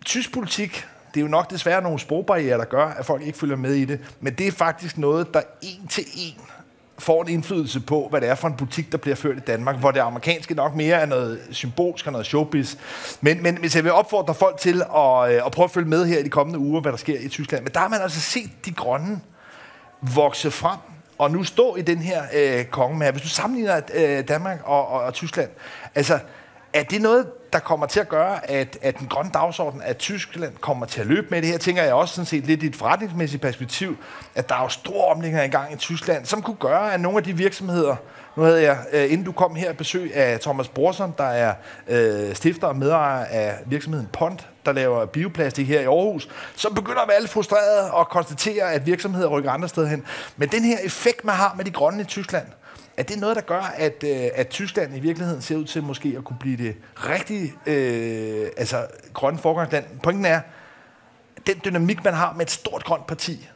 Tysk 0.05 0.33
politik, 0.33 0.85
det 1.13 1.19
er 1.19 1.21
jo 1.21 1.27
nok 1.27 1.49
desværre 1.49 1.81
nogle 1.81 1.99
sprogbarriere, 1.99 2.57
der 2.57 2.65
gør, 2.65 2.85
at 2.85 3.05
folk 3.05 3.23
ikke 3.23 3.37
følger 3.37 3.55
med 3.55 3.73
i 3.73 3.85
det, 3.85 3.99
men 4.19 4.33
det 4.33 4.47
er 4.47 4.51
faktisk 4.51 4.97
noget, 4.97 5.33
der 5.33 5.41
en 5.61 5.87
til 5.87 6.03
en 6.17 6.41
får 6.99 7.21
en 7.21 7.29
indflydelse 7.29 7.79
på, 7.79 8.07
hvad 8.09 8.21
det 8.21 8.29
er 8.29 8.35
for 8.35 8.47
en 8.47 8.53
butik, 8.53 8.91
der 8.91 8.97
bliver 8.97 9.15
ført 9.15 9.37
i 9.37 9.39
Danmark, 9.39 9.75
hvor 9.75 9.91
det 9.91 9.99
amerikanske 9.99 10.53
nok 10.53 10.75
mere 10.75 11.01
er 11.01 11.05
noget 11.05 11.39
symbolsk 11.51 12.05
og 12.05 12.11
noget 12.11 12.27
showbiz. 12.27 12.75
Men, 13.21 13.43
men 13.43 13.57
hvis 13.57 13.75
jeg 13.75 13.83
vil 13.83 13.91
opfordre 13.91 14.33
folk 14.33 14.57
til 14.57 14.81
at, 14.95 15.31
øh, 15.31 15.45
at 15.45 15.51
prøve 15.51 15.63
at 15.63 15.71
følge 15.71 15.89
med 15.89 16.05
her 16.05 16.19
i 16.19 16.23
de 16.23 16.29
kommende 16.29 16.59
uger, 16.59 16.81
hvad 16.81 16.91
der 16.91 16.97
sker 16.97 17.19
i 17.19 17.27
Tyskland, 17.27 17.63
men 17.63 17.73
der 17.73 17.79
har 17.79 17.87
man 17.87 18.01
altså 18.01 18.21
set 18.21 18.51
de 18.65 18.73
grønne 18.73 19.19
vokse 20.01 20.51
frem, 20.51 20.79
og 21.17 21.31
nu 21.31 21.43
stå 21.43 21.75
i 21.75 21.81
den 21.81 21.97
her 21.97 22.23
øh, 22.33 22.65
konge 22.65 22.97
med 22.97 23.11
Hvis 23.11 23.21
du 23.21 23.27
sammenligner 23.27 23.81
øh, 23.93 24.27
Danmark 24.27 24.61
og, 24.63 24.87
og, 24.87 25.01
og 25.01 25.13
Tyskland, 25.13 25.49
altså, 25.95 26.19
er 26.73 26.83
det 26.83 27.01
noget, 27.01 27.27
der 27.53 27.59
kommer 27.59 27.85
til 27.85 27.99
at 27.99 28.09
gøre, 28.09 28.51
at, 28.51 28.77
at 28.81 28.99
den 28.99 29.07
grønne 29.07 29.31
dagsorden, 29.33 29.81
at 29.81 29.97
Tyskland 29.97 30.53
kommer 30.61 30.85
til 30.85 31.01
at 31.01 31.07
løbe 31.07 31.27
med 31.29 31.41
det 31.41 31.49
her, 31.49 31.57
tænker 31.57 31.83
jeg 31.83 31.93
også 31.93 32.15
sådan 32.15 32.25
set 32.25 32.45
lidt 32.45 32.63
i 32.63 32.65
et 32.65 32.75
forretningsmæssigt 32.75 33.41
perspektiv, 33.41 33.97
at 34.35 34.49
der 34.49 34.55
er 34.55 34.61
jo 34.61 34.69
store 34.69 35.07
omlægninger 35.07 35.43
i 35.43 35.47
gang 35.47 35.73
i 35.73 35.75
Tyskland, 35.75 36.25
som 36.25 36.41
kunne 36.41 36.55
gøre, 36.55 36.93
at 36.93 37.01
nogle 37.01 37.17
af 37.17 37.23
de 37.23 37.33
virksomheder, 37.37 37.95
nu 38.35 38.43
havde 38.43 38.63
jeg, 38.63 38.77
øh, 38.93 39.11
inden 39.11 39.23
du 39.23 39.31
kom 39.31 39.55
her, 39.55 39.73
besøg 39.73 40.15
af 40.15 40.39
Thomas 40.39 40.67
Borsom, 40.67 41.11
der 41.11 41.23
er 41.23 41.53
øh, 41.87 42.35
stifter 42.35 42.67
og 42.67 42.75
medejer 42.75 43.25
af 43.25 43.55
virksomheden 43.65 44.07
Pont, 44.13 44.47
der 44.65 44.71
laver 44.71 45.05
bioplastik 45.05 45.67
her 45.67 45.79
i 45.79 45.85
Aarhus, 45.85 46.29
som 46.55 46.73
begynder 46.73 47.01
at 47.01 47.09
være 47.09 47.19
lidt 47.19 47.31
frustreret 47.31 47.91
og 47.91 48.09
konstatere, 48.09 48.73
at 48.73 48.85
virksomheder 48.85 49.27
rykker 49.27 49.51
andre 49.51 49.67
steder 49.67 49.87
hen. 49.87 50.05
Men 50.37 50.49
den 50.49 50.63
her 50.63 50.77
effekt, 50.83 51.25
man 51.25 51.35
har 51.35 51.53
med 51.57 51.65
de 51.65 51.71
grønne 51.71 52.01
i 52.01 52.05
Tyskland, 52.05 52.45
er 52.99 53.03
det 53.03 53.19
noget, 53.19 53.35
der 53.35 53.41
gør, 53.41 53.61
at, 53.61 54.03
øh, 54.03 54.29
at 54.35 54.49
Tyskland 54.49 54.95
i 54.95 54.99
virkeligheden 54.99 55.41
ser 55.41 55.55
ud 55.55 55.65
til 55.65 55.83
måske 55.83 56.13
at 56.17 56.23
kunne 56.23 56.39
blive 56.39 56.57
det 56.57 56.75
rigtige 56.95 57.53
øh, 57.65 58.47
altså, 58.57 58.87
grønne 59.13 59.39
forgangsland? 59.39 59.85
Pointen 60.03 60.25
er, 60.25 60.41
den 61.47 61.55
dynamik, 61.65 62.03
man 62.03 62.13
har 62.13 62.33
med 62.33 62.41
et 62.41 62.51
stort 62.51 62.83
grønt 62.83 63.07
parti, 63.07 63.49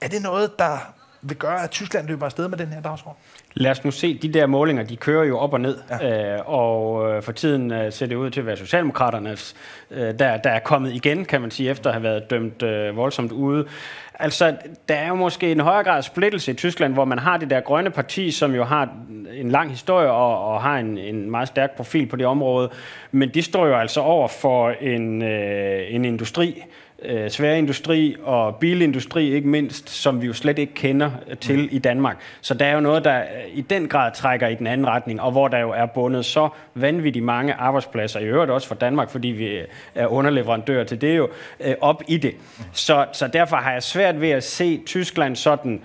er 0.00 0.08
det 0.08 0.22
noget, 0.22 0.58
der 0.58 0.94
vil 1.22 1.36
gøre, 1.36 1.64
at 1.64 1.70
Tyskland 1.70 2.08
løber 2.08 2.26
afsted 2.26 2.48
med 2.48 2.58
den 2.58 2.66
her 2.66 2.82
dagsorden? 2.82 3.18
Lad 3.54 3.70
os 3.70 3.84
nu 3.84 3.90
se, 3.90 4.18
de 4.18 4.32
der 4.32 4.46
målinger, 4.46 4.82
de 4.82 4.96
kører 4.96 5.24
jo 5.24 5.38
op 5.38 5.52
og 5.52 5.60
ned, 5.60 5.78
ja. 5.90 6.34
øh, 6.36 6.40
og 6.46 7.08
øh, 7.10 7.22
for 7.22 7.32
tiden 7.32 7.72
øh, 7.72 7.92
ser 7.92 8.06
det 8.06 8.14
ud 8.14 8.30
til 8.30 8.40
at 8.40 8.46
være 8.46 8.56
Socialdemokraternes, 8.56 9.56
øh, 9.90 10.18
der, 10.18 10.36
der 10.36 10.50
er 10.50 10.58
kommet 10.58 10.92
igen, 10.92 11.24
kan 11.24 11.40
man 11.40 11.50
sige, 11.50 11.70
efter 11.70 11.90
at 11.90 11.94
have 11.94 12.02
været 12.02 12.30
dømt 12.30 12.62
øh, 12.62 12.96
voldsomt 12.96 13.32
ude. 13.32 13.66
Altså, 14.14 14.56
der 14.88 14.94
er 14.94 15.08
jo 15.08 15.14
måske 15.14 15.52
en 15.52 15.60
højere 15.60 15.84
grad 15.84 16.02
splittelse 16.02 16.52
i 16.52 16.54
Tyskland, 16.54 16.92
hvor 16.92 17.04
man 17.04 17.18
har 17.18 17.36
det 17.36 17.50
der 17.50 17.60
grønne 17.60 17.90
parti, 17.90 18.30
som 18.30 18.54
jo 18.54 18.64
har 18.64 18.88
en 19.32 19.50
lang 19.50 19.70
historie 19.70 20.10
og, 20.10 20.52
og 20.52 20.62
har 20.62 20.78
en, 20.78 20.98
en 20.98 21.30
meget 21.30 21.48
stærk 21.48 21.76
profil 21.76 22.06
på 22.06 22.16
det 22.16 22.26
område, 22.26 22.70
men 23.12 23.28
de 23.28 23.42
står 23.42 23.66
jo 23.66 23.76
altså 23.76 24.00
over 24.00 24.28
for 24.28 24.70
en, 24.70 25.22
øh, 25.22 25.94
en 25.94 26.04
industri, 26.04 26.64
øh, 27.04 27.30
svære 27.30 27.58
industri 27.58 28.16
og 28.22 28.56
bilindustri 28.56 29.34
ikke 29.34 29.48
mindst, 29.48 29.90
som 29.90 30.22
vi 30.22 30.26
jo 30.26 30.32
slet 30.32 30.58
ikke 30.58 30.74
kender 30.74 31.10
til 31.40 31.58
mm. 31.58 31.68
i 31.70 31.78
Danmark. 31.78 32.16
Så 32.40 32.54
der 32.54 32.66
er 32.66 32.74
jo 32.74 32.80
noget, 32.80 33.04
der 33.04 33.22
i 33.54 33.60
den 33.60 33.88
grad 33.88 34.12
trækker 34.14 34.48
i 34.48 34.54
den 34.54 34.66
anden 34.66 34.86
retning, 34.86 35.20
og 35.20 35.32
hvor 35.32 35.48
der 35.48 35.58
jo 35.58 35.70
er 35.70 35.86
bundet 35.86 36.24
så 36.24 36.48
vanvittigt 36.74 37.24
mange 37.24 37.54
arbejdspladser, 37.54 38.20
i 38.20 38.24
øvrigt 38.24 38.50
også 38.50 38.68
for 38.68 38.74
Danmark, 38.74 39.10
fordi 39.10 39.28
vi 39.28 39.58
er 39.94 40.06
underleverandør 40.06 40.84
til 40.84 41.00
det 41.00 41.16
jo, 41.16 41.28
øh, 41.60 41.74
op 41.80 42.02
i 42.08 42.16
det. 42.16 42.34
Så, 42.72 43.06
så 43.12 43.26
derfor 43.26 43.56
har 43.56 43.72
jeg 43.72 43.82
svært 43.82 44.20
ved 44.20 44.30
at 44.30 44.44
se 44.44 44.80
Tyskland 44.86 45.36
sådan 45.36 45.82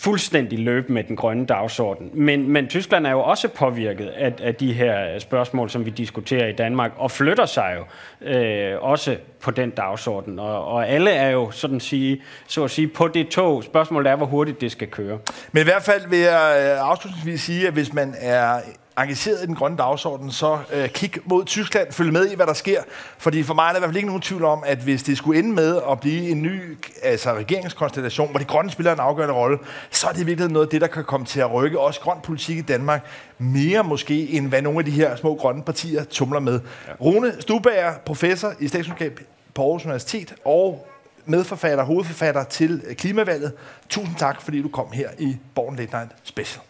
fuldstændig 0.00 0.58
løbe 0.58 0.92
med 0.92 1.04
den 1.04 1.16
grønne 1.16 1.46
dagsorden. 1.46 2.10
Men, 2.14 2.48
men 2.48 2.68
Tyskland 2.68 3.06
er 3.06 3.10
jo 3.10 3.20
også 3.20 3.48
påvirket 3.48 4.06
af, 4.06 4.34
af 4.40 4.54
de 4.54 4.72
her 4.72 5.18
spørgsmål, 5.18 5.70
som 5.70 5.84
vi 5.84 5.90
diskuterer 5.90 6.48
i 6.48 6.52
Danmark, 6.52 6.92
og 6.96 7.10
flytter 7.10 7.46
sig 7.46 7.78
jo 7.78 7.84
øh, 8.28 8.82
også 8.82 9.16
på 9.40 9.50
den 9.50 9.70
dagsorden. 9.70 10.38
Og, 10.38 10.64
og 10.64 10.88
alle 10.88 11.10
er 11.10 11.30
jo 11.30 11.50
sådan 11.50 11.80
sige, 11.80 12.22
så 12.46 12.64
at 12.64 12.70
sige 12.70 12.88
på 12.88 13.08
det 13.08 13.28
tog. 13.28 13.64
Spørgsmålet 13.64 14.10
er, 14.10 14.16
hvor 14.16 14.26
hurtigt 14.26 14.60
det 14.60 14.72
skal 14.72 14.88
køre. 14.88 15.18
Men 15.52 15.60
i 15.60 15.64
hvert 15.64 15.82
fald 15.82 16.08
vil 16.08 16.18
jeg 16.18 16.56
øh, 16.62 16.90
afslutningsvis 16.90 17.40
sige, 17.40 17.66
at 17.66 17.72
hvis 17.72 17.92
man 17.92 18.14
er 18.20 18.60
engageret 19.02 19.42
i 19.42 19.46
den 19.46 19.54
grønne 19.54 19.76
dagsorden, 19.78 20.32
så 20.32 20.58
øh, 20.72 20.88
kig 20.88 21.12
mod 21.24 21.44
Tyskland, 21.44 21.92
følg 21.92 22.12
med 22.12 22.30
i, 22.30 22.34
hvad 22.34 22.46
der 22.46 22.52
sker. 22.52 22.82
Fordi 23.18 23.42
for 23.42 23.54
mig 23.54 23.64
er 23.64 23.68
der 23.68 23.76
i 23.76 23.78
hvert 23.78 23.88
fald 23.88 23.96
ikke 23.96 24.06
nogen 24.06 24.22
tvivl 24.22 24.44
om, 24.44 24.62
at 24.66 24.78
hvis 24.78 25.02
det 25.02 25.18
skulle 25.18 25.38
ende 25.38 25.54
med 25.54 25.80
at 25.90 26.00
blive 26.00 26.28
en 26.28 26.42
ny 26.42 26.78
altså 27.02 27.34
regeringskonstellation, 27.34 28.30
hvor 28.30 28.38
de 28.38 28.44
grønne 28.44 28.70
spiller 28.70 28.92
en 28.92 29.00
afgørende 29.00 29.34
rolle, 29.34 29.58
så 29.90 30.08
er 30.08 30.12
det 30.12 30.26
virkelig 30.26 30.50
noget 30.50 30.66
af 30.66 30.70
det, 30.70 30.80
der 30.80 30.86
kan 30.86 31.04
komme 31.04 31.26
til 31.26 31.40
at 31.40 31.52
rykke 31.52 31.80
også 31.80 32.00
grøn 32.00 32.18
politik 32.22 32.58
i 32.58 32.62
Danmark 32.62 33.06
mere 33.38 33.84
måske, 33.84 34.28
end 34.28 34.48
hvad 34.48 34.62
nogle 34.62 34.78
af 34.78 34.84
de 34.84 34.90
her 34.90 35.16
små 35.16 35.34
grønne 35.34 35.62
partier 35.62 36.04
tumler 36.04 36.40
med. 36.40 36.60
Ja. 36.88 36.92
Rune 37.00 37.32
Stubager, 37.40 37.92
professor 38.06 38.52
i 38.60 38.68
statskundskab 38.68 39.20
på 39.54 39.62
Aarhus 39.62 39.84
Universitet 39.84 40.34
og 40.44 40.88
medforfatter, 41.24 41.84
hovedforfatter 41.84 42.44
til 42.44 42.82
Klimavalget. 42.98 43.52
Tusind 43.88 44.16
tak, 44.16 44.42
fordi 44.42 44.62
du 44.62 44.68
kom 44.68 44.92
her 44.92 45.08
i 45.18 45.36
Born 45.54 45.76
Late 45.76 45.92
Night 45.92 46.10
Special. 46.24 46.62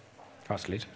Var 0.48 0.56
så 0.56 0.68
lidt. 0.68 0.88